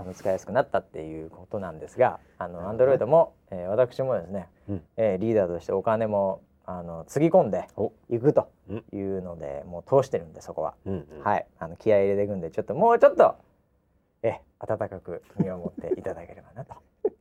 [0.00, 4.82] あの使いやすくなったっていうことなんですがあの Android も、えー私もですね、うん。
[4.96, 7.92] えーリーダーとしてお金もあのつぎ込んでお。
[8.08, 8.84] いくとうん。
[8.92, 11.22] いうので、もう通してるんでそこは、うんうん。
[11.22, 11.46] はい。
[11.58, 13.34] あの気合い入れていくんでちょっともうちょっと
[14.22, 16.74] え温かく見守っていただければなと、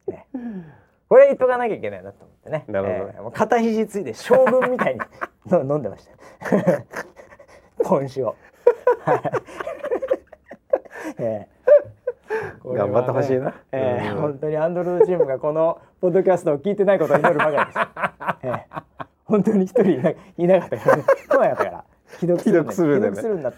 [0.08, 0.28] ね、
[1.10, 2.66] これ言っとかなきゃいけないなと思ってね。
[2.68, 3.10] なるほど。
[3.10, 5.02] えーもう肩肘ついて将軍みたいに
[5.52, 7.84] の飲んでました。
[7.84, 8.36] ポン酒を。
[9.04, 9.22] はい。
[11.20, 11.59] えー
[12.64, 13.54] 頑張ってほしいな。
[13.72, 14.22] えーうん。
[14.22, 17.80] 本当にアンドロイドチームがこのポッドキャストを聞いてないことを祈るばかりです。
[18.48, 18.84] えー
[19.26, 20.16] 本当に一人いない
[20.48, 21.84] なかったから、ね、来なかったから。
[22.18, 23.16] 既読するんだね。
[23.16, 23.54] するんだっ。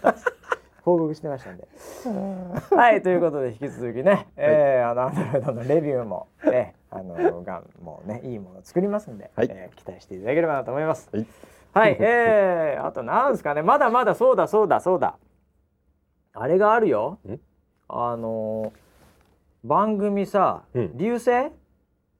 [0.82, 1.66] 報告してましたんで。
[2.76, 9.48] はいということで引き続きね、えーあのアンドロイドのレビューも、えーあのがもうねいいものを作りますんで、はい。
[9.50, 11.08] えー期待していただければなと思います。
[11.12, 11.26] はい。
[11.72, 13.62] はい、えー、あとなんですかね。
[13.62, 15.16] まだまだそうだそうだそうだ。
[16.34, 17.18] あれがあるよ。
[17.26, 17.38] ん？
[17.92, 18.82] あのー
[19.64, 20.98] 番組さ、うん。
[20.98, 21.50] 流星、あ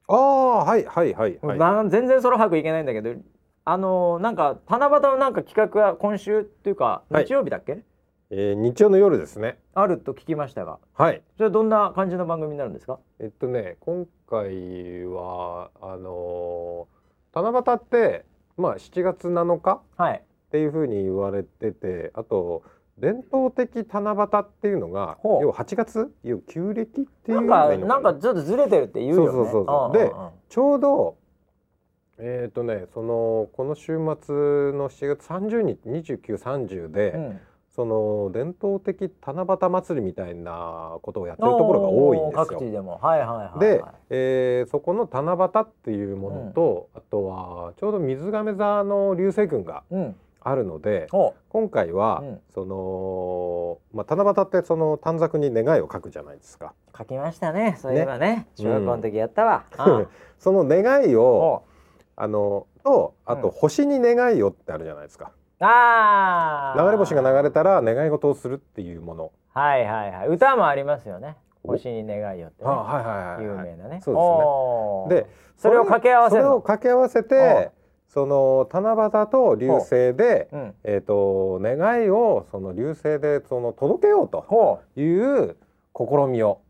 [0.07, 1.57] あはいはいはいはい。
[1.57, 3.13] まあ全然その把握いけないんだけど
[3.65, 7.25] あのーなんか七夕のなんか企画は今週っていうかはい。
[7.25, 7.79] 日曜日だっけ、
[8.29, 9.57] えー日曜の夜ですね。
[9.73, 10.79] あると聞きましたが。
[10.93, 11.21] はい。
[11.37, 12.99] それどんな感じの番組になるんですか？
[13.19, 20.23] えっとね今回はあのー七夕ってまあ7月7日はい。
[20.47, 22.63] っていうふうに言われててあと
[22.97, 26.13] 伝統的七夕っていうのが要は8月？
[26.23, 27.99] 要は旧暦っていうなんかな。
[27.99, 29.31] んかちょっとずれてるって言うよね。
[29.31, 30.11] そうそうそうで
[30.49, 31.17] ちょうど
[32.19, 37.39] えっ、とねそのこの週末の7月30日2930で、うん。
[37.75, 42.45] その伝統的七夕祭りみたいなことをやってるところが多いんですよ。
[42.45, 42.99] 各地でも。
[43.01, 52.41] はいはいはい、はい、で、えーそこの七夕っていうものと、あとはちょうど水亀座の流星群がうんあるのでお今回は、うん。
[52.53, 56.73] その、まあ、七夕ってその短冊に願いを書くじゃないですか。
[56.97, 57.77] 書きましたね。
[57.81, 58.47] そういえばね。
[58.57, 60.05] うん中学校の時やったわ、あ
[60.37, 61.63] その願いをお
[62.15, 63.53] あのとあとうん。
[63.53, 65.31] 星に願いをってあるじゃないですか。
[65.59, 66.85] あー。
[66.85, 69.31] 流れ星が流れたら願い事をするっていうもの。
[69.53, 70.27] はいはいはい。
[70.27, 71.37] 歌もありますよね。
[71.63, 71.69] お。
[71.69, 72.69] 星に願いよって、ね。
[72.69, 73.77] あはいはいはい、有はい。
[73.77, 74.01] 名なね。
[74.03, 75.29] そうですね。
[75.29, 77.71] でそれを掛け合わせるそれをの掛け合わせて
[78.13, 85.55] その七夕と流星で、うんえっ、と願いをその流星でその届けようとほいう
[85.97, 86.61] 試みを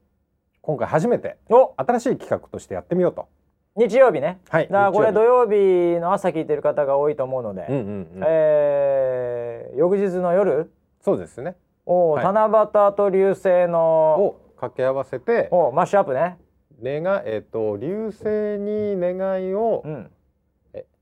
[0.62, 1.38] 今回初めて
[1.78, 3.28] 新しい企画としてやってみようと。
[3.76, 4.68] 日曜日ねはい。
[4.68, 8.08] だからこれ土日曜日の朝聞いてる方が多いと思うので、うんうんうん。
[8.26, 10.72] えー翌日の夜
[11.02, 11.56] そうですね。
[11.86, 16.38] お、はい七夕と流星のを掛け合わせておマッシュアップね、
[16.82, 18.24] 願いえっ、と流星
[18.60, 20.12] に願いを、うん、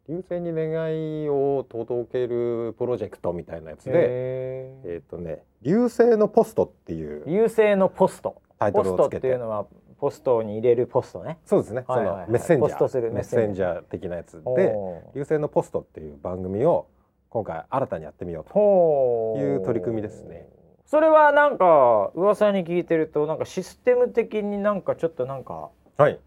[0.08, 3.92] え流星に願いを届けるプロジェクトみたいなやつで。
[3.96, 8.42] えっ、とね流星のポストっていう流星のポスト。
[8.60, 9.22] タイトルをつけて。
[9.22, 9.66] ていうのは
[9.98, 11.38] ポストに入れるポストね。
[11.46, 12.26] そうですね、はいはいはい。
[12.26, 13.14] そのメッセンジャー。
[13.14, 13.82] メッセンジャー。
[13.84, 14.76] 的なやつで
[15.16, 16.88] 流星のポストっていう番組を
[17.30, 20.48] 今回新たにやってみようという取り組みですね。
[20.86, 26.20] それはなんか噂に聞いてるとなんかシステム的になんかちょっとなんかはい。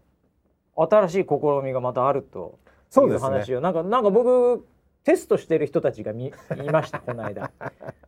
[0.77, 2.57] 新しい試みがまたあると
[2.95, 3.61] そうですいう話ねを。
[3.61, 4.65] なんかなんか僕
[5.03, 6.31] テストしてる人たちが見 い
[6.71, 7.51] ましたこの間。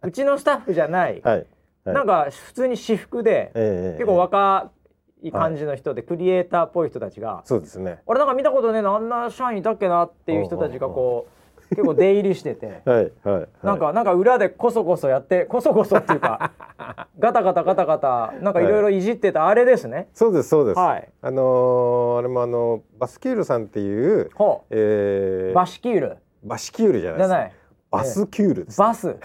[0.01, 1.45] うちのスタッフじゃない、はい、はい。
[1.85, 4.71] なんか普通に私服で、ええ結構若
[5.21, 11.36] い感じの人で、クリエイターっぽい人たちがそうですね「俺なんか見たことねえなあんな社員いたっけな」っていう人たちがこう
[11.70, 12.82] 結構出入りしてて。
[12.86, 16.51] はいはい、はい、なんかなんか裏でこそこそやってこそこそっていうか
[17.18, 19.07] ガタガタガタガタなんかいろいろい。
[19.07, 20.09] じってたあれですね。
[20.13, 21.09] そうですそうです、はい。
[21.22, 26.18] あのーあれもあのバスキュールさんっていう、ほえー、うバシキュール。
[26.43, 27.30] バシキュールじゃないです。
[27.30, 27.53] かじゃない。
[27.89, 29.15] バスキュールです、バス。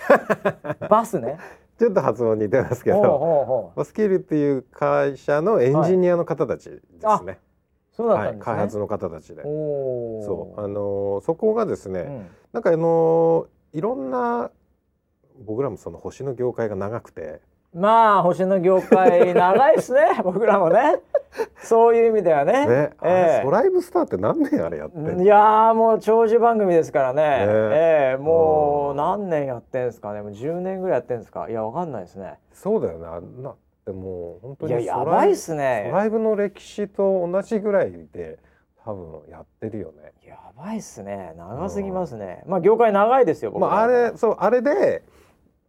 [0.89, 1.39] バスね。
[1.79, 3.73] ちょっと発音似てますけど。
[3.75, 6.79] バスキュールっていう会社のエンジニアの方たちで
[7.19, 7.39] すね、
[7.93, 8.45] そうだっはい、たんですね。
[8.45, 9.43] 開発の方たちで。
[9.43, 14.51] そうあのーそこがですね、うんなんかあのーいろんな
[15.47, 17.41] 僕らもその星の業界が長くて
[17.75, 21.01] まあ星の業界長いですね 僕らもね。
[21.63, 22.67] そういう意味ではね。
[22.67, 27.23] ね、えソライブスターって何年あれやっていやーもう長寿番組ですからね。
[27.23, 30.21] ねええもううん何年やってんですかね。
[30.21, 31.49] もう10年ぐらいやってんですか。
[31.49, 32.39] いやわかんないですね。
[32.53, 33.07] そうだよね
[33.43, 33.55] な
[33.87, 35.91] でも本当いやにやばいっすソね。
[35.93, 38.39] ライブの歴史と同じぐらいで
[38.85, 40.13] 多分やってるよね。
[40.27, 41.35] やばいっすね。
[41.37, 45.03] 長すぎますね、まあ業界長いですよまああれそうあれで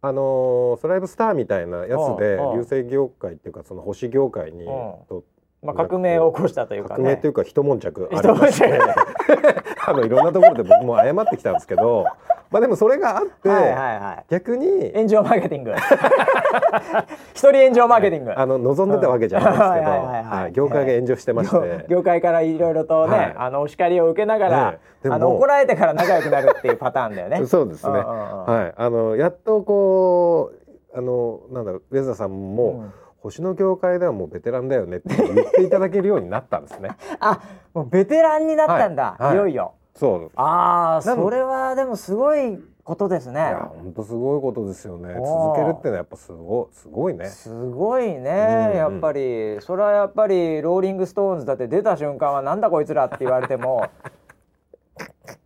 [0.00, 1.90] あのーソライブスターみたいなやつ
[2.20, 2.56] でうんうん。
[2.58, 4.66] 流星業界っていうかその星業界にん。
[4.66, 5.24] と
[5.62, 6.96] まあ革命を起こしたというかね。
[6.96, 8.78] 革命っていうか一悶着ありまして。
[9.86, 12.06] あのいろんなところで僕も謝ってきたんですけど
[12.54, 14.24] まあでもそれがあって、はいはいはい。
[14.30, 15.74] 逆に炎上マーケティング。
[17.34, 20.42] 一人炎上マーケティング、あの望んでたわけじゃないですけど、はいはいはいはい。
[20.42, 20.52] はい。
[20.52, 21.56] 業界が炎上してまして、
[21.88, 23.34] 業業界からいろいろとね、はい。
[23.36, 27.44] あのお叱りを受けながら、あの怒られてから仲良くなるっていうパターンだよね。
[27.46, 27.92] そうですね。
[27.92, 28.44] うんうんうん。
[28.44, 30.52] はい、あのやっとこ
[30.94, 32.92] うあのなんだろうウェザーさんも、うん。
[33.16, 36.90] 星の業界ではもうベテランだよねって言っていただけるようになったんですね。
[37.18, 37.40] あ
[37.72, 39.22] もうベテランになったんだ、はい。
[39.28, 39.34] はい。
[39.34, 40.30] いよいよそう。
[40.36, 45.14] ああそれはでもすごいことですね、いや本当すごいことですよね。
[45.14, 47.26] 続けるってのはやっぱすごすごいね。
[47.26, 53.88] すごいね、うんうんやっぱりそれはやっぱりローリング・ストーンズだって出た瞬間はなんだこいつらって言われても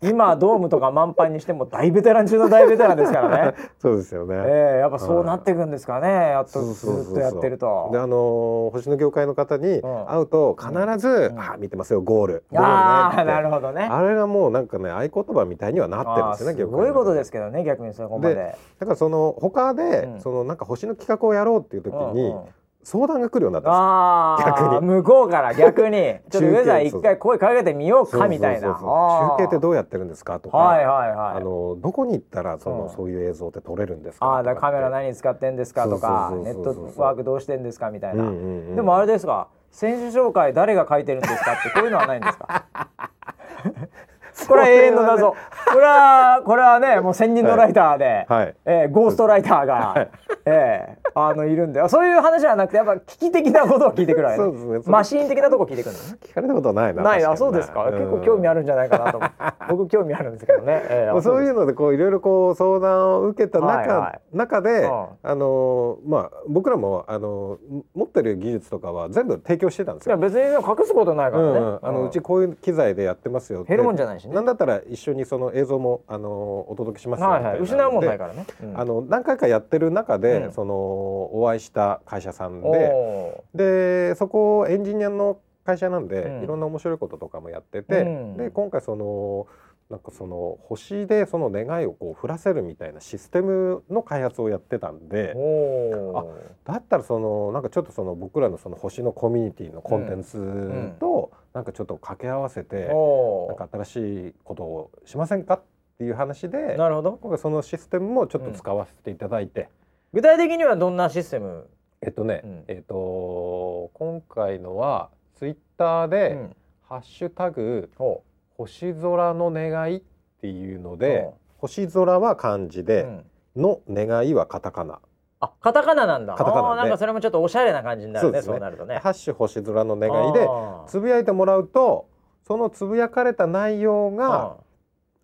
[0.02, 3.54] 今ドームとか満帆にしても大ベテラン中の大ベテランですからね。
[3.78, 4.34] そうですよね。
[4.36, 6.08] ええやっぱそうなっていくんですかね。
[6.08, 7.90] やっとずっとやってると。
[7.92, 10.06] であのー星の業界の方にうん。
[10.06, 11.38] 会うと必ず「ん。
[11.38, 12.66] あ見てますよゴール」ゴールね。
[12.66, 13.88] あ なるほどね。
[13.90, 18.34] あれがもうなんかね合言葉みたいにはなってるんですよねすごいことですけどね逆にそこまで。
[18.34, 20.20] でだからその他で、うん。
[20.20, 22.42] そのなんか星の企画をやろうっていう時に、うんうん
[22.90, 24.80] 相談が来るようになった逆に。
[24.80, 26.16] 向こうから逆に。
[26.30, 28.68] ちょっと上田一回声かけてみようかみたいな。
[28.68, 31.36] 中継ってどうやってるんですかとか、はいはいはい。
[31.36, 32.88] あのどこに行ったらその、うん。
[32.88, 38.36] そういう映像って撮れるんですかああだカメラ何使ってんですかとかネットワークどうしてんですかみたいな、うんうんう
[38.72, 38.76] ん。
[38.76, 42.64] でもあれですか選手紹介誰が書いてるんですかってこういうのはないんですか？
[44.46, 45.36] これは永遠の謎、こ
[45.78, 48.54] れはこれはね もう専任のライターで、はい。
[48.64, 50.08] えーゴーストライターが、
[50.44, 56.18] えーあのいるんでそういう話じゃなくてやっぱ危機的なことを聞いてくるわけ、そうですねマシーン的なとこ聞いてくるのね。
[56.22, 57.22] 聞かれたことはないなない。
[57.22, 57.34] 確かに。
[57.34, 59.20] あそうですか、結構興味あるんじゃないかなと
[59.68, 65.06] 僕興味あるんですけどね、えーそういうののでこういろいろこう相談を受けた中,、はいはい中で、うん。
[65.22, 67.58] あのまあ僕らもあの
[67.94, 70.16] 持ってる技術とかは全部提供してたんですよ。
[70.16, 71.78] いや別に隠すことないからね、うん。
[71.82, 73.68] あのうちこういう機材でやってますよって。
[73.68, 74.34] 減るもんじゃないしね。
[74.34, 77.58] なんだったら一緒にその映像もあのお届けしますよはいはい。
[77.58, 78.80] 失うもんないでからね、うん。
[78.80, 80.52] あの何回かやってる中で、うん。
[80.52, 84.10] そのお会いした会社さんおでー。
[84.10, 86.42] でそこエンジニアの会社なんで、うん。
[86.44, 88.36] いろんな面白いこととかもやってて、うん。
[88.36, 89.46] で今回その
[89.90, 96.70] なんかその星でその願いをこう降らせるみたいなシステムの開発をやってたんでおー。
[96.70, 105.62] だったらそのなんかちょっとその僕らのその星のコミュニティのコンテンツとなんかちょっと掛け合わせて、おなんか新しいことをしませんかっ
[105.98, 107.12] ていう話でなるほど。
[107.20, 109.68] 今回そのシステムもちょっと使わせていただいて、
[110.12, 111.68] 具体的にはどんなシステム、
[112.02, 112.64] えっとね、うん。
[112.68, 116.56] えっと今回のはツイッターで、うん。
[116.88, 118.22] ハッシュタグほ
[118.56, 120.02] 星空の願いっ
[120.40, 120.80] ていう。
[120.80, 121.22] ので、
[121.58, 123.24] ほ星空は漢字うで、うん
[123.56, 125.00] の願いはカタカナ。
[125.40, 126.34] あカタカナなんだ。
[126.34, 128.60] カタカナなんかそれもちょっとおしゃれな感じになるねそうね。
[128.60, 128.98] なるとね。
[128.98, 130.48] ハッシュ星空の願いで
[130.86, 132.08] つぶやいてもらうと
[132.46, 134.56] そのつぶやかれた内容が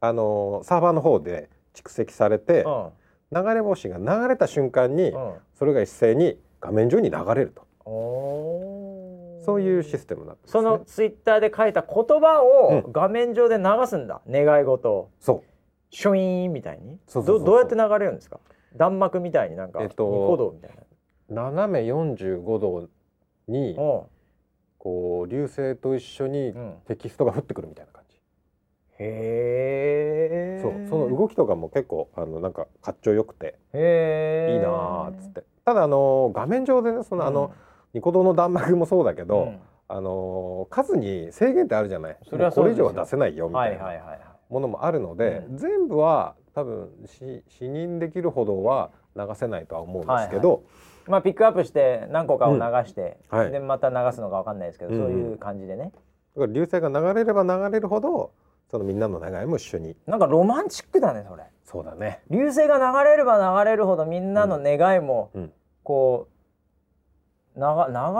[0.00, 2.90] あのサーバーの方で蓄積されてうん。
[3.32, 5.32] 流れ星が流れた瞬間にうん。
[5.54, 7.62] それが一斉に画面上に流れると。
[7.84, 12.92] そういうシステムになってます、ね、そのツイッターで書いた言葉をうん。
[12.92, 15.10] 画面上で流すんだ、願い事を。
[15.20, 15.50] そう。
[15.90, 16.98] シュイーンみたいに。
[17.06, 17.44] そうそうそうそう。
[17.44, 18.40] どどうやって流れるんですか？
[18.76, 20.70] 弾幕みたいになんかえっとニコ動みたい
[21.30, 22.88] な、斜め45度
[23.48, 24.08] にお
[24.78, 28.16] こう流星と一緒にううん、テキストが降ってくるみたいな感じ、
[28.98, 35.44] へえそうその動きとかも結構あのなんかかっちょよくてへえいいなーっつって。
[35.64, 37.52] ただあの画面上でねそのあの、
[37.94, 39.58] ニコ動の弾幕もそうだけど、うん。
[39.86, 42.16] あの数に制限ってあるじゃない。
[42.28, 44.20] それはそうこれ以上は出せないよみはたいないはいはいはい。
[44.50, 45.56] ものもあるので、うん。
[45.56, 50.62] 全部は多分し視認できるほどは流せないとは思うんですけど、
[51.06, 53.50] まあピックアップして何個かを流して、うんはい。
[53.50, 55.92] でまた流すのかわかんないですけど、うんそういう感じでね。
[56.36, 58.32] だから流星が流れれば流れるほど
[58.70, 59.96] そのみんなの願いも一緒に。
[60.06, 61.44] なんかロマンチックだねそれ。
[61.64, 62.22] そうだね。
[62.30, 65.52] 流星が流れれば流れるほどみんなの願いもうん。
[65.82, 66.34] こう
[67.56, 67.62] 流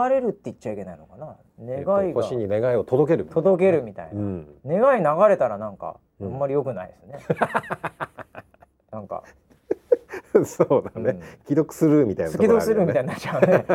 [0.09, 1.37] れるって言っちゃいけないのかな。
[1.59, 2.03] 願いが。
[2.03, 4.47] えっと星に願いを届けるみたいな届けるみたいな、うん。
[4.65, 6.33] 願い流れたらなんかあうん。
[6.35, 7.19] んまり良くないですね、
[8.91, 9.23] なんか、
[10.43, 11.21] そうだね、うん。
[11.45, 13.65] 既読スルーみたいな突き通するみたいなになっちゃうね。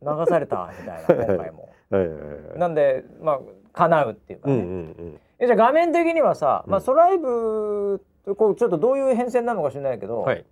[0.00, 1.68] 流されたみたいな 今回も。
[1.90, 3.40] はいはいはいなんでまあ
[3.72, 4.70] 叶うっていうかね、うんうんう
[5.10, 5.20] ん。
[5.38, 10.44] えじゃあ画面的にはさ、まあ、うんソライブとこうちょっとどういう変遷なのか知らないけど、はい。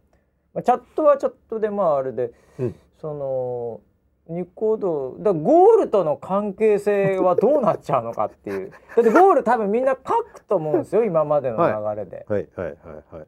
[0.55, 2.75] まあ、チャットはチャットでまああれで、うん。
[2.97, 3.81] その
[4.29, 5.17] ニコ動。
[5.19, 8.71] だゴールとの関係性はどうなっちゃうのかっていう。
[8.97, 12.77] だってゴール多分みんな書くと思うんですよ今までの流れで、はいはいはい
[13.17, 13.27] はい。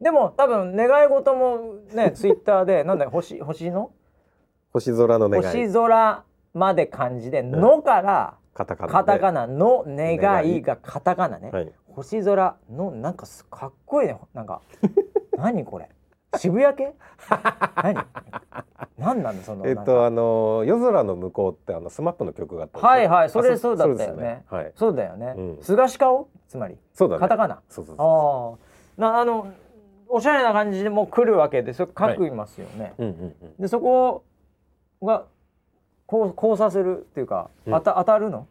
[0.00, 3.90] でも多分願い事もね ツイッターでなんだよ星星の？
[4.72, 5.44] 星空の願い。
[5.44, 6.24] 星空
[6.54, 8.92] まで漢字で「の」からカタカナで。
[8.92, 11.72] カタカナ「の」願いがカタカナね、はい。
[11.94, 14.18] 星空のなんかすかっこいいね。
[14.34, 14.62] なんか
[15.36, 15.88] 何これ？
[16.36, 16.92] 渋谷系？
[17.82, 18.06] 何？
[18.98, 24.44] 何なんだそのえっとあの夜空の向こうってあのスマップの曲があったはいはいそれあそうだったよね。
[24.50, 24.72] はい。
[24.74, 25.58] そうだよね、うん。
[25.62, 26.28] 菅氏顔？
[26.48, 26.76] つまり？
[26.92, 27.20] そうだね。
[27.20, 27.60] カタカナ？
[27.68, 28.58] そうそうそ
[28.98, 29.52] ああなあの
[30.08, 33.54] おしゃれな感じでもう来るわけでそれ書きますよね、ううんうんうん。
[33.58, 34.24] でそこ
[35.02, 35.24] が
[36.06, 37.74] こう交差するっていうか、うん。
[37.74, 38.46] あた当たるの？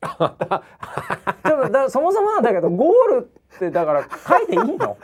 [1.90, 4.96] そもそもなんだけどゴールってだから書いていいの？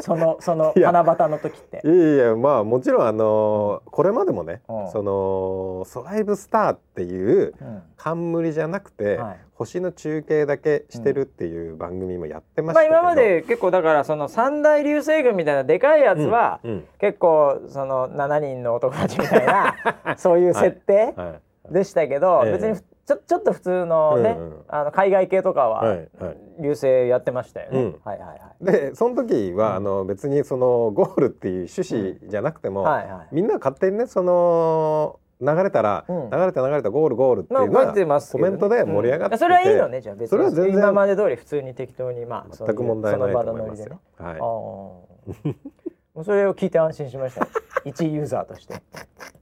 [0.00, 1.80] その その七夕の時って。
[1.84, 4.90] いやいやまあもちろんあのーこれまでもね、うん。
[4.90, 7.82] そのソライブスターっていううん。
[7.96, 9.36] 冠じゃなくて、はい。
[9.54, 16.70] 星の中継だけしてるっていう番組もやってましまあたけど、今まで結構だからその三大流星群みたいなでかいやつは、うん。
[16.70, 16.84] うん。
[16.98, 19.74] 結構その7人の男たちみたいな
[20.16, 21.34] そういう設定は
[21.70, 21.72] い。
[21.74, 22.52] でしたけど、ええ。
[22.52, 27.80] 別にふちょちょっと普通のね、うんうんあの海外系とかははいはい流星やってましたよね。
[27.80, 28.64] うんはいはいはい。
[28.64, 33.28] でその時は、うんあの別にそのゴールっていう趣旨じゃなくても、はいはい。
[33.34, 43.98] みんな勝手にねその流れたら、うん流れた流れたゴールゴールっていうのは、てますけどね、コメントで盛り上がっててうんそれはいいのねじゃあ別にそれは全然今まで通り普通に適当にまあ全く問題ないと思いますよね。。
[44.18, 47.46] はいそれを聞いて安心しましたよ。
[47.86, 48.74] 一ユーザーとして。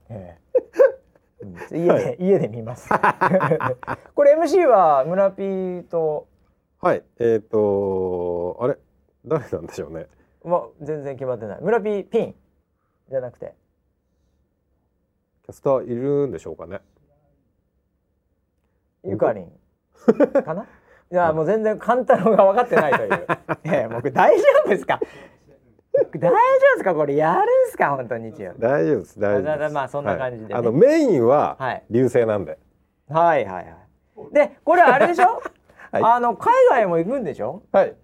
[0.09, 0.47] ええ
[1.71, 2.89] うん家で、家で見ます。
[4.15, 6.27] これ MC は村 P と？
[6.81, 8.77] はい、えっ、とあれ？
[9.25, 10.07] 誰なんでしょうね。
[10.43, 11.61] まあ全然決まってない。
[11.61, 12.35] 村 P ピン
[13.09, 13.53] じゃなくて
[15.45, 16.81] キャスターいるんでしょうかね。
[19.03, 19.51] ゆかりん
[20.43, 20.63] かな？
[21.09, 23.27] いやもう全然簡単が分かってないという。
[23.63, 24.99] いやいや僕大丈夫ですか？
[26.17, 26.37] 大丈夫で
[26.77, 26.93] すか？
[26.95, 27.95] これやるんすか？
[27.95, 28.59] 本当に日曜日。
[28.61, 29.65] 大丈夫です大丈夫です。
[29.65, 32.57] あまあそんな感じでねはいあのメインははい流星なんで。
[33.09, 34.33] はいはいはい。
[34.33, 35.41] でこれあれでしょ？
[35.91, 37.63] はいあの海外も行くんでしょ？
[37.71, 37.95] はい。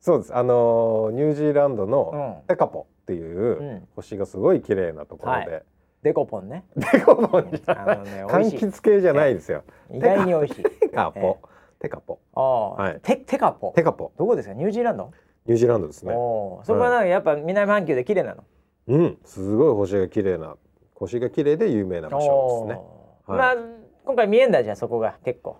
[0.00, 0.34] そうです。
[0.34, 2.46] あのーニュージーランドうのん。
[2.48, 5.64] テカポっていううん星がすごい綺麗なところはで。
[6.02, 6.64] デコポンね。
[6.90, 8.50] テカポンじゃあのね美柑。
[8.52, 9.62] 橘系じゃないですよ。
[9.90, 10.62] 意外に美味しい。
[10.80, 11.38] テカポ。
[11.78, 12.18] テカポ。
[12.34, 13.72] ああ、はいテテカポ？
[13.76, 14.10] テカポ。
[14.16, 14.54] どこですか？
[14.54, 15.10] ニュージーランド？
[15.46, 16.12] ニュージーランドですね。
[16.12, 18.44] そこはなんかやっぱ南半球で綺麗なの？
[18.88, 19.18] うん。
[19.24, 20.56] すごい星が綺麗な
[20.94, 22.84] 星が綺麗で有名な場所ですね。
[23.26, 23.56] はいまあ
[24.04, 25.56] 今回見えんだじゃんそこが結構。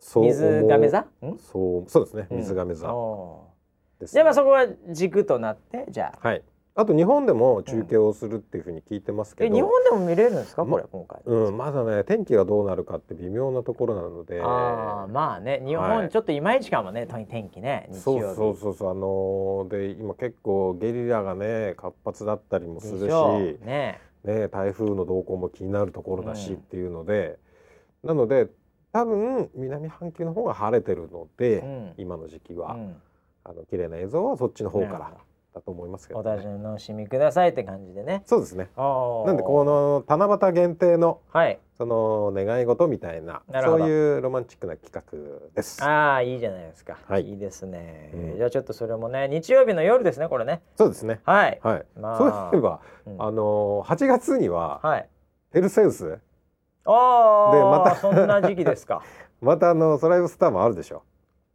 [0.00, 1.00] 水亀座？
[1.00, 1.06] ん？
[1.38, 2.26] そうそうですね。
[2.30, 3.48] うん水亀座お
[4.00, 6.28] です、ーじゃあまあそこは軸となってじゃあ。
[6.28, 6.42] はい。
[6.74, 10.64] あと日本でも中継をするっていうふうに聞いてますけど、え日本でも見れるんですか？
[10.64, 11.20] これ今回。
[11.26, 15.96] うんまだね天気がどうなるかって微妙なところなので、ああまあね日はい。
[15.98, 18.22] 本ちょっといまいちかもねとに天気ね日そう。
[18.34, 24.00] そうそうそうあのーで今結構ゲリラがね活発だったりもするしね。
[24.24, 26.56] ね台風の動向も気になるところだしうん。
[26.56, 27.38] っていうので、
[28.02, 28.48] なので
[28.92, 31.92] 多分南半球の方が晴れてるので、うん。
[31.98, 32.96] 今の時期は、うん。
[33.44, 35.12] あの綺麗な映像はそっちの方から
[35.54, 36.40] だと思いますけど、お楽
[36.78, 38.22] しみくださいって感じでね。
[38.26, 41.58] そうですねあなんでこの七夕限定のはい。
[41.78, 45.82] その願い事みたいなそういうロマンチックな企画です。
[45.82, 46.96] ああいいじゃないですか。
[47.08, 48.10] はいいですね。
[48.14, 50.62] うんじゃあちょっとそれもね日曜日の夜ですねこれね。
[50.76, 51.20] そうですね。
[51.24, 51.58] はい。
[51.62, 51.84] はい。
[51.98, 55.08] まあそういえば、うんあのー8月にははい。
[55.52, 56.18] ペルセウス？
[56.84, 59.02] ああでまたそんな時期ですか。
[59.42, 61.02] またあのソライブスターもあるでしょ。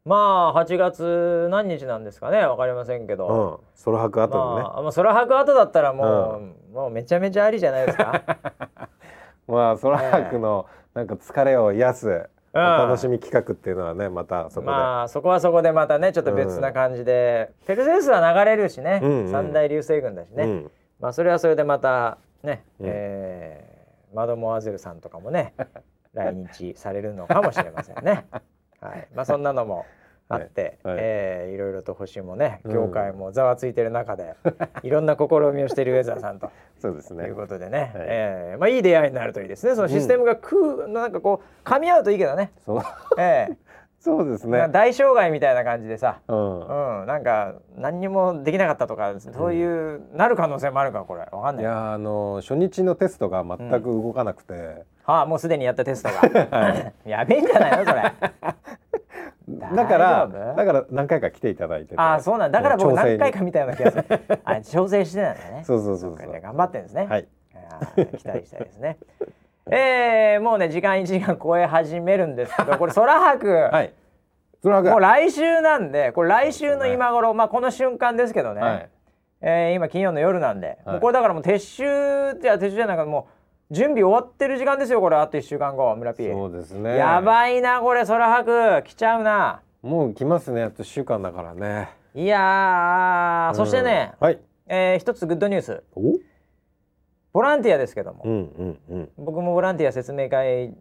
[0.08, 3.62] まあ8月何日なんですかねわかりませんけうど。
[3.76, 3.78] ん。
[3.78, 4.64] ソロ博後のね。
[4.64, 6.42] まあ、まあ、空白後だったらも
[6.72, 8.24] う、もうめちゃめちゃありじゃないですか。
[9.48, 14.72] まあソラ博のなんか疲れを癒すおうん楽しみ企画っていうのはねまたそこで。
[14.72, 20.72] まあそこはそこでまたねちょっと別な感じで、ペルセウスは流れるしね、うんうん三大流星群だしね、うん。
[21.02, 23.78] まあそれはそれでまたね、うんえー
[24.14, 25.54] マドモアゼルさんとかもね
[26.14, 28.26] 来日されるのかもしれませんね。
[28.82, 29.86] はい、まあそんなのも
[30.30, 30.96] あって、はい。
[30.96, 32.74] はいえーいろいろと星もねうん。
[32.74, 34.36] 業界もざわついてる中で、
[34.84, 36.50] いろんな試みをしているウェザーさんと。
[36.80, 37.26] そうですね。
[37.26, 37.36] いう。
[37.36, 37.92] ことでね、はい。
[38.08, 39.76] えーまあいい出会いになるといいですね。
[39.76, 42.82] そのシステムがく、なんかこう噛み合うといいけどね、そう。
[43.18, 43.48] え
[44.00, 44.68] そうですね。
[44.70, 47.00] 大障害みたいな感じでさ、うん。
[47.02, 51.22] うん、なんか何にもできなかったとかそういう、なる可能性もあるからこれ。
[51.22, 51.64] わかんない。
[51.64, 58.14] いやーあのー初日のテストが全く動かなくて、はあもうすでにやったテストが、やべえんじゃないのそれ
[59.50, 61.96] だからだから何回か来ていただいてて。
[61.98, 62.62] ああそうなんだ。
[62.62, 64.06] から僕何回か見たような気がする。
[64.44, 65.64] あ調整してたんだね。
[65.64, 66.42] そうそうそうそう。
[66.42, 67.06] 頑張ってんですね。
[67.06, 67.28] はい。
[67.96, 68.98] 期待したいですね。
[69.72, 73.94] えー、もうね時間1時間超え始めるんですけどこれ空白、 はい。
[74.62, 78.90] それはもう来週なんでこれ来週の今頃、まあこの瞬間ですけどね、はい。
[79.42, 80.92] えー今金曜の夜なんで、はい。
[80.94, 83.37] もうこれだからもう撤収じゃ撤収じゃないかもう
[83.70, 85.18] 準備終わってる時間ですよこれ。
[85.18, 86.98] あと1週間後村 P そうですね。
[86.98, 88.06] やばいなこれ。
[88.06, 88.84] 空白。
[88.84, 89.62] 来ちゃうな。
[89.82, 90.64] もう来ますね。
[90.64, 91.90] あと1週間だからね。
[92.16, 94.26] いやー、そしてね、うん。
[94.28, 94.40] はい。
[94.68, 95.84] えー一つグッドニュース。
[95.96, 96.14] お？
[97.34, 99.10] ボランティアですけども、うんうんうん。
[99.18, 100.74] 僕もボランティア説明会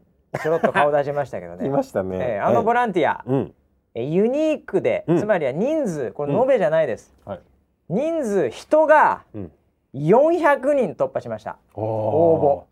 [0.43, 1.65] ちょろっと顔出しましたけどね。
[1.69, 3.55] 来ましたね、えーあのボラランティア、うん。
[3.95, 5.19] えーユニークで、うん。
[5.19, 7.41] つまりは人数これ延べじゃないです、はい。
[7.89, 9.53] 人数人がうん。
[9.95, 11.57] 400人突破しました。
[11.75, 12.67] 応応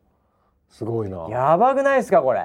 [0.74, 1.28] すごいな。
[1.30, 2.40] やばくないですかこれ。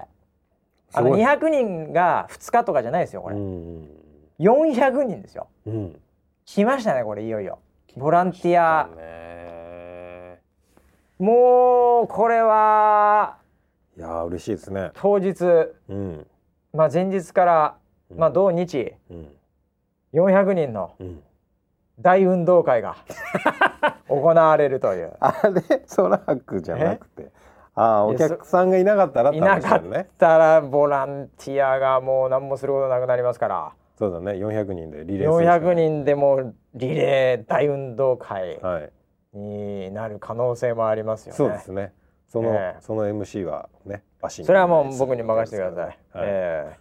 [0.94, 1.24] あのすごい。
[1.24, 3.90] 200人が2日とかじゃないですよこれ、うん
[4.40, 5.48] 400人ですよ。
[5.66, 6.00] うん。
[6.46, 7.58] 来ましたねこれいよいよ。
[7.98, 8.88] ボランティア。
[8.96, 10.40] ね
[11.18, 13.38] もうこれは
[13.98, 14.92] いやー嬉しいですね。
[14.94, 15.44] 当日、
[15.90, 16.28] うん。
[16.72, 17.78] まあ、前日から、
[18.12, 18.18] うん。
[18.20, 18.94] まあ、同日。
[19.10, 19.28] うん。
[20.14, 21.24] 400人のうん。
[22.00, 22.96] 大運動会が
[24.08, 25.14] 行われるという。
[25.20, 25.80] あれ？
[25.88, 27.32] 空白じゃなくて
[27.82, 29.84] ああお客さんがいなかったらっていなかっ
[30.18, 33.72] たらボランティアがもう何もすることなくなりますから。
[33.98, 34.34] そうだね。
[34.34, 38.92] 400人でリレーするしか400人でもうリレー大運動会はい。
[39.34, 41.38] になる可能性もありますよね。
[41.38, 41.94] そうですね。
[42.28, 42.82] その、ええ。
[42.82, 45.86] その MC はねバシンそれはもう僕に任せてください。
[45.86, 45.98] はい。
[46.28, 46.78] え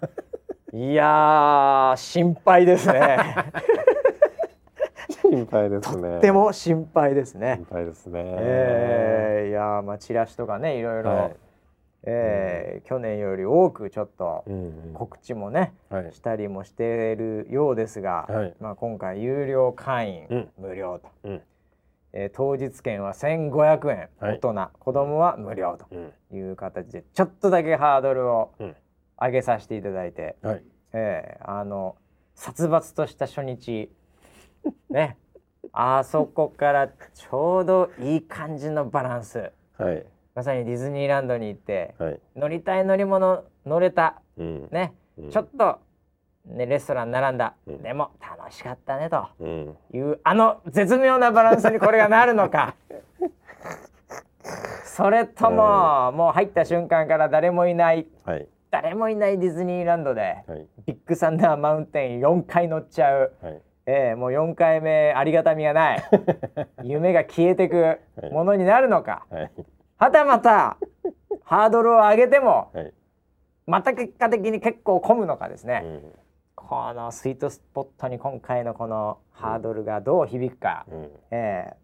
[0.72, 0.76] え。
[0.90, 3.00] いやー心配ですね。
[5.38, 6.02] 心配ですね。
[6.10, 7.56] とっても心配ですね。
[7.56, 7.66] 心。
[7.70, 8.22] 配ですね。
[8.24, 11.36] ええいやーまあチラシとかねいろいろ、はい。
[12.04, 14.94] ええ去年より多くちょっとうんうん。
[14.94, 16.12] 告知もねはい。
[16.12, 18.54] したりもしているようですが、はい。
[18.60, 20.48] まあ今回有料会員、うん。
[20.58, 21.42] 無料と、うん。
[22.12, 24.38] えー当日券は1500円、はい。
[24.40, 24.68] 大人。
[24.78, 26.36] 子供は無料とうん。
[26.36, 28.76] いう形でちょっとだけハードルをうん。
[29.20, 30.62] 上げさせていただいて、はい。
[30.92, 31.96] えーあの
[32.34, 33.90] 殺伐とした初日
[34.90, 35.16] ね
[35.72, 39.52] あそこからちょうどいい感じのバランス。
[39.76, 40.04] はい。
[40.34, 42.20] まさにディズニーランドに行ってはい。
[42.36, 44.20] 乗りたい乗り物乗れた。
[44.36, 44.68] うん。
[44.70, 45.30] ね、うん。
[45.30, 45.78] ちょっと、
[46.46, 47.82] ね、レストラン並んだ、うん。
[47.82, 49.28] でも楽しかったねと。
[49.40, 49.76] うん。
[49.92, 52.74] いうあの絶妙なバランスにこれがなるのか。
[54.84, 58.06] それとも、もう入った瞬間から誰もいない。
[58.24, 58.48] はい。
[58.70, 60.66] 誰もいないディズニーランドではい。
[60.86, 66.04] ビッグサンダーマウンテン4回乗っちゃう、はいええもう4回目ありがたみがない。
[66.84, 67.98] 夢が消えてく
[68.30, 69.50] ものになるのか、はい。
[69.96, 70.76] はたまた
[71.42, 72.92] ハードルを上げてもはい。
[73.66, 76.12] また結果的に結構混むのかですね、うん。
[76.54, 81.10] このスイートスポットに今回のこのハードルがどう響くか、うん。
[81.30, 81.76] ええ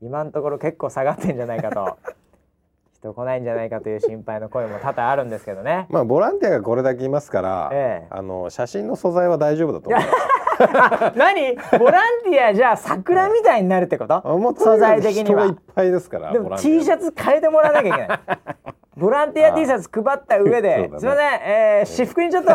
[0.00, 1.98] 今のところ結構下がってんじゃないかと。
[3.00, 5.86] 人来ないんじゃないかという心配の声も多々あるんですけどね。
[5.90, 8.06] まあボランティアがこれだけいますから、ええ。
[8.08, 10.39] あの写真の素材は大丈夫だと思います。
[10.62, 11.56] あ 何？
[11.78, 14.14] ボランティアじゃあ桜みたいになるってこと？
[14.16, 15.46] あもう素材的には。
[15.46, 16.32] いっぱいですから。
[16.32, 18.18] でも T シャツ変えてもらわなきゃいけない。
[18.96, 20.90] ボランティア T シャツ配った上で、ね。
[20.98, 22.50] すいません、えー、私服にちょっと、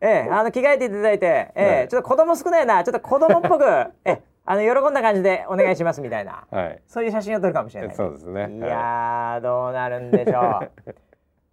[0.00, 1.88] えー、あの着替えていただいて、えーはい。
[1.88, 3.64] ちょっと子供少ないなちょっと子供っぽく、
[4.04, 6.44] えー、あの喜んだ感じでお願いしますみたいな。
[6.50, 6.82] はい。
[6.86, 7.96] そういう写真を撮るかもしれない。
[7.96, 8.50] そうですね。
[8.52, 8.60] い。
[8.60, 10.94] やーどうなるんでしょう。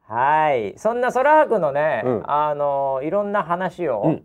[0.14, 0.74] はい。
[0.78, 2.24] そんな空白のね、うん。
[2.26, 4.24] あのいろんな話を、うん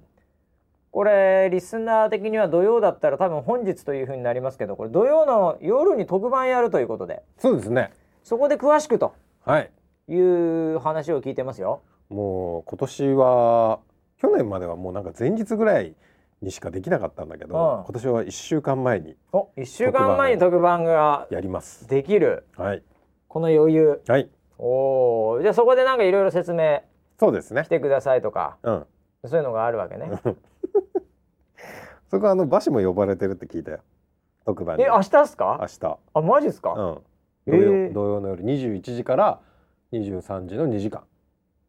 [0.99, 7.93] これリスナー的には土曜だったら多分本日というふうになりますけどこれ土曜の夜に特番やるということでそうですね。
[8.25, 9.71] そこで詳しくとはい。
[10.09, 11.83] いう話を聞いてますよ。
[12.09, 13.79] もう今年は
[14.21, 15.95] 去年まではもうなんか前日ぐらい
[16.43, 21.87] にしかできなかったんだけど、うん今年は一週間前にお1週間前に特番がやります。
[21.87, 22.83] できるはい。
[23.29, 24.29] この余裕はい。
[24.59, 26.81] おーじゃあそこでなんかいろいろ説明
[27.21, 27.69] そうですねし。
[27.69, 28.87] てくださいとかうん。
[29.27, 30.11] そういうのがあるわけね。
[32.11, 33.81] そこはあの馬氏も呼ばれてるって聞いたよ。
[34.47, 34.85] 特番に。
[34.85, 35.59] え明日っすか？
[35.61, 35.99] 明日。
[36.15, 36.99] あマジっすか、うん。
[37.47, 39.41] え土曜、ー土曜の夜21時から
[39.93, 41.03] 23時の2時間。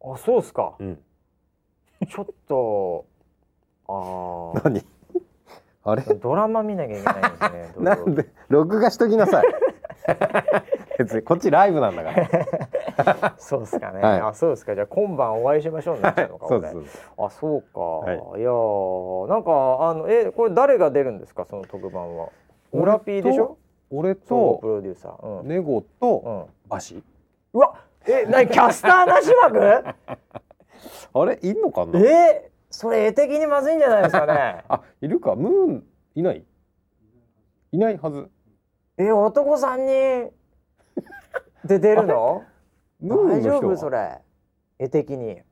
[0.02, 0.98] あそうっすかうん。
[2.08, 3.04] ちょっと
[3.88, 4.82] あ何？
[5.84, 6.02] あれ？
[6.08, 8.26] あドラマ見なきゃいけないんですねなんで？
[8.48, 9.46] 録画しときなさい。
[11.04, 13.34] 別にこっちライブなんだから。
[13.40, 14.20] そうっすかね、はい。
[14.20, 14.74] あそうですか。
[14.74, 17.10] じゃあ今晩お会いしましょうになっちゃうのかそうこれですそうです。
[17.16, 18.16] あそうか、はい。
[18.40, 19.50] い、やーなんか
[19.88, 21.46] あのえこれ誰が出るんですか？
[21.46, 22.28] その特番は。
[22.72, 23.56] 俺と村ピーでしょ？
[23.90, 25.40] 俺総合プとロデューサー。
[25.40, 27.02] うん、ネゴうとん、馬氏。
[27.52, 27.74] うわ
[28.06, 29.58] えなにキャスターなし枠
[31.12, 31.98] あれいんのかな？
[32.00, 34.62] えそれ絵的にまずいんじゃないですかね。
[34.68, 35.34] あいるか。
[35.34, 35.84] ムーン
[36.14, 36.44] いない？
[37.72, 38.28] いないはず。
[38.98, 40.30] え男さん人
[41.64, 42.44] で出るの？
[43.00, 43.72] ムー大丈ンの人は。
[43.72, 44.18] 夫それ。
[44.78, 45.42] 絵的に。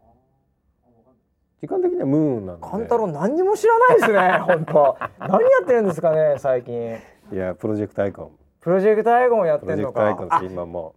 [1.60, 2.66] 時間的にはムーンなんで。
[2.66, 4.96] 勘太郎何にも知らないですね 本当。
[5.18, 6.96] 何やってるんですかね最近。
[7.32, 8.30] いやプロジェクトアイコン。
[8.60, 10.94] プロジェクトアイコンやってプロジェんのかクトアイコン今も。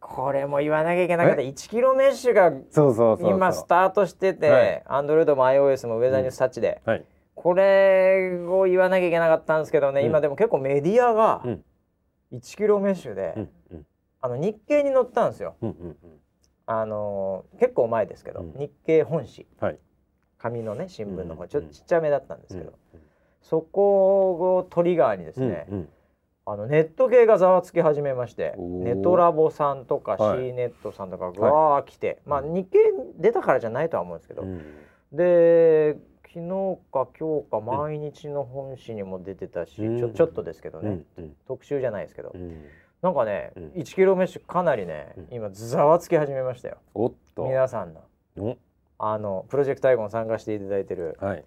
[0.00, 2.64] これも言わなきゃいけなかった1キロメッシュがう。
[2.70, 3.30] そうそうそう。
[3.30, 4.36] 今スタートしてはい。
[4.38, 7.04] て、アンドロイドも iOS もウェザーニュースタッチで、はい。
[7.34, 10.06] これを言わなきゃいけなかったんですけどね、うん。
[10.06, 11.64] 今でも結構メディアがうん。
[12.32, 13.86] 1キロメッシュで、うんうん
[14.20, 15.56] あの日経に載ったんですよ。
[15.60, 15.96] うんうん
[16.66, 18.52] あのー結構前ですけど、うん。
[18.58, 19.66] 日経本誌うん。
[19.66, 19.78] はい。
[20.38, 23.00] 紙のね新聞の方、うんちょっとちっちゃめだったんですけど、うん
[23.40, 25.88] そこをトリガーにですね、うんうん。
[26.44, 30.48] あのネット系がざわつき始めましてネトラボさんとかはい。
[30.48, 32.78] C ネットさんとかがわー来て、まあ日経
[33.16, 34.62] 出たからじゃないとは思うんですけど、うん。
[35.12, 35.96] で
[36.26, 39.98] 昨日か今日か毎日の本誌にも出てたし、うん。
[39.98, 41.36] ちょちょっとですけどね、うんうん。
[41.46, 42.64] 特集じゃないですけど、うん
[43.02, 43.64] なんかね、うん。
[43.76, 45.28] 1キロ飯かなりね、うん。
[45.30, 46.78] 今ざわつき始めましたよ。
[46.94, 47.44] おっと。
[47.44, 48.02] 皆さんの。
[48.38, 48.56] お。
[48.98, 51.16] あのプロジェクトアイコン参加していただいてる。
[51.20, 51.44] はい、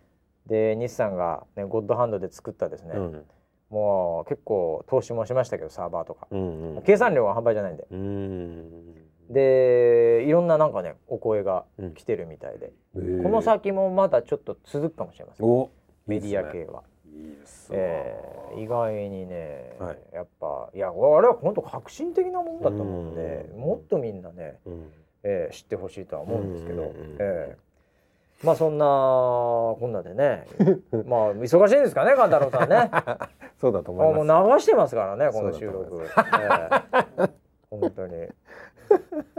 [0.48, 3.26] で日産が、ね、ゴッドハンドで作ったですね、うん。
[3.70, 7.88] もう結構投資もしましたけどサーバーとか、うんうん計算量は半端じゃないんで。
[7.92, 8.94] うん。
[9.30, 11.94] でいろんななんかねお声がうん。
[11.94, 13.24] 来てるみたいで、へー。
[13.24, 15.46] この先もまだちょっと続くかもしれません。
[15.46, 15.70] お。
[16.08, 16.84] メディア系は。
[17.14, 19.98] いいですねえー意外にね、はい。
[20.14, 20.92] やっぱいやあ
[21.22, 23.60] れは本当革新的なもんだと思うんでうん。
[23.62, 24.92] もっとみんなね、うん。
[25.24, 30.48] えー知ってほしいとは思うんですけど、えーまあそんなこんなでね
[31.06, 32.90] まあ忙しいんですかね勘太郎さんね。
[33.62, 34.28] そうだとあ思います。
[34.42, 37.32] もう流してますからねこの収録、えー
[37.70, 38.28] 本当に、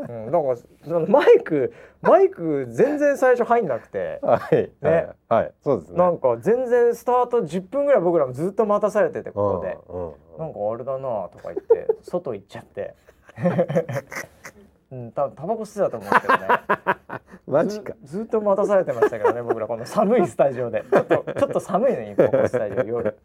[0.09, 4.19] うん、なんかそのマイクマイク全然最初入んなくて。
[4.23, 5.09] はい、ね。
[5.29, 5.99] はい、はい、そうですね。
[5.99, 9.79] なんか全然スタート10分ぐらい僕らもずっと待たされててここで。
[9.89, 10.15] うんうん。
[10.39, 12.95] なんかあれだなとか言って外行っちゃって、
[14.93, 16.49] うん、たタバコ吸ってたと思うんですけどね。
[17.49, 17.95] マジか。
[18.05, 20.85] ずずっと待たされてましたけどね僕らこの寒いスタジオで。
[20.91, 23.17] ちょっとちょっと寒いね ここスタジオ夜。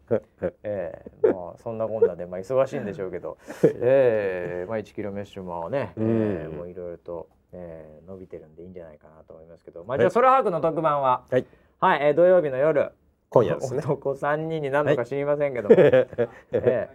[0.62, 3.36] ええまあそんなこんなでまあ忙しいんでしょうけど。
[3.64, 9.84] ええまあ1キロメッシュもね、ええうんもういろいろと、ええ伸びてるんでいいんじゃないかなと思いますけど。
[9.84, 11.24] まあじゃあ空白の特番は？
[11.30, 11.46] はい、
[11.80, 12.92] はい、えー土曜日の夜。
[13.28, 13.80] 今夜ですね。
[13.84, 16.08] 男3人になるのか知りませんけども、え
[16.52, 16.88] え。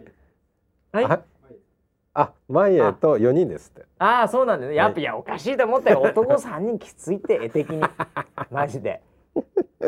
[0.92, 1.33] はい
[2.14, 3.86] あ、あ、前へと四人ですって。
[4.00, 4.76] ああそうなんですね。
[4.76, 6.02] やっぱ、い、やおかしいと思ったよ。
[6.02, 7.82] 男3人きついって 絵的に。
[8.52, 9.02] マジで。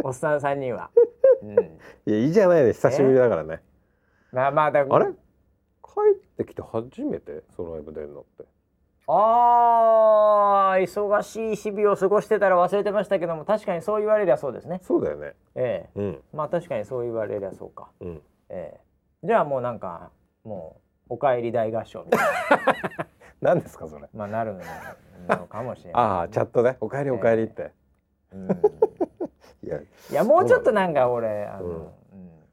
[0.03, 0.89] おっさん3人は、
[1.43, 1.57] うん、い
[2.05, 2.87] や、いいじゃないです。
[2.87, 3.61] 久しぶりだからね。
[4.31, 5.05] まあまあだあれ？
[5.05, 5.11] 帰
[6.13, 7.43] ってきて初めて？
[7.55, 8.45] ソロライブ出るのって。
[9.07, 14.79] あー忙しい日々を過ごしてたら忘れてましたけども確かにそう言われりゃそうですね。
[14.83, 15.33] そうだよね。
[15.53, 15.99] ええ。
[15.99, 17.89] うん、まあ確かにそう言われりゃそうか。
[18.01, 18.21] うん。
[18.49, 18.79] ええ。
[19.23, 20.09] じゃあもうなんか
[20.43, 23.07] もうお帰り大合唱みたいな。
[23.41, 24.07] 何ですかそれ。
[24.13, 24.55] まあなる
[25.27, 27.71] のかもしれないああ、チャットで、おかえりおかえりって。
[28.31, 28.49] うん。
[29.63, 31.93] いや、いやもうちょっとなんか俺あの、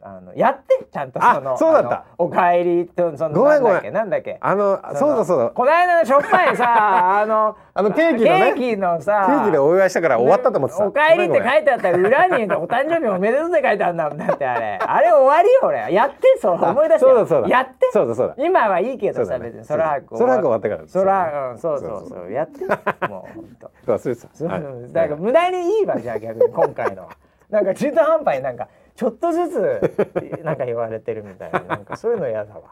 [0.05, 2.05] あのやってちゃんとあそのそうだった。
[2.19, 4.37] お帰りとそのごめんなんだっけなんだっけ。
[4.41, 5.51] あの、のそうだそうだ。
[5.51, 8.53] この間のしょっぱいさ あのあのケーキのね。
[8.57, 10.87] ケーキのさケーキでお祝いしたから終わったと思ってた。
[10.87, 14.79] お帰りって書いいてあったら裏にお誕生日おめでとうって書いてあるんだもんだってあれ。
[14.85, 15.95] あれ終わりよ俺。
[15.95, 17.49] やってそう思い出してそうだそうだ。
[17.49, 18.35] やってそうだそうだ。
[18.39, 19.65] 今はいいけどさ、別に。
[19.65, 22.33] 空白空白終わってから空うんそうそうそう。
[22.33, 25.01] やってもう本当忘れてた。
[25.01, 27.03] だから無駄にいいわじゃあ逆に今回の。
[27.03, 27.09] は
[27.53, 29.81] なんか中途半端になんかちょっとずつ
[30.45, 31.61] なんか言われてるみたいな。
[31.61, 32.63] なんかそういうの嫌だわ。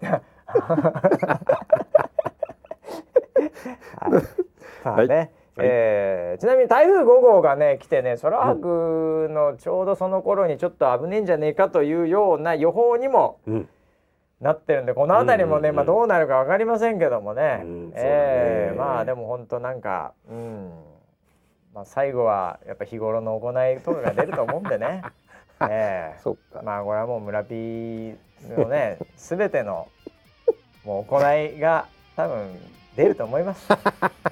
[4.06, 4.52] ね、
[4.84, 5.30] はい。
[5.58, 13.68] えーちなみに台風5号がね来てね空白のちょうどその頃にちょっと危ねえんじゃねえかというような予報にもうん。
[14.38, 15.76] なってるんでこの辺りもね、うんうんうん。
[15.76, 20.70] まあどうなるかわかりませんけどもね、うんえーまあでも本当なんかうん。
[21.72, 25.02] まあ最後はやっぱ日頃の行いとかが出ると思うんでね
[25.62, 26.62] ええ そっか。
[26.62, 28.14] まあこれはもう村 P
[28.56, 29.88] のね 全ての
[30.84, 31.86] もう行いが
[32.16, 32.58] 多分
[32.96, 33.68] 出ると思います。
[33.68, 33.76] 来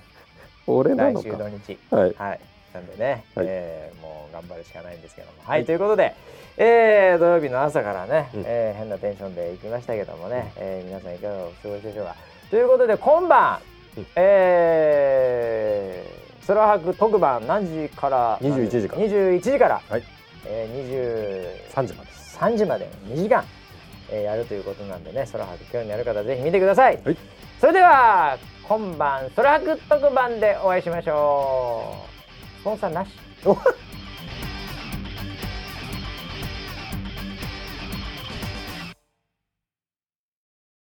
[0.66, 1.23] 俺なのか。
[1.23, 1.78] 週土日。
[1.90, 2.15] はい。
[2.16, 2.40] はい。
[2.73, 3.47] なんでね、はい。
[3.49, 5.35] えーもう頑張るしかないんですけども。
[5.44, 6.15] はい、ということで、
[6.57, 8.43] えー土曜日の朝からね、うん。
[8.47, 12.16] えー変なテンションで行きましたけどもね、えー皆さんいかがお過ごしでしょうか。
[12.51, 13.59] ということで今晩、
[13.97, 14.07] うん。
[14.16, 19.03] えー空白特番何時から？21時から。
[19.03, 20.03] 21時から、はい
[20.47, 22.11] えー、3時まで。
[22.35, 23.45] 23時まで2時間、
[24.11, 27.16] えーやるということなんでね空白興味ある方ぜひ見てください、はい。
[27.61, 28.39] それでは
[28.69, 32.05] 今晩空白特番でお会いしましょ
[32.59, 32.61] う。
[32.61, 33.11] スポンサーなし。
[33.45, 33.57] お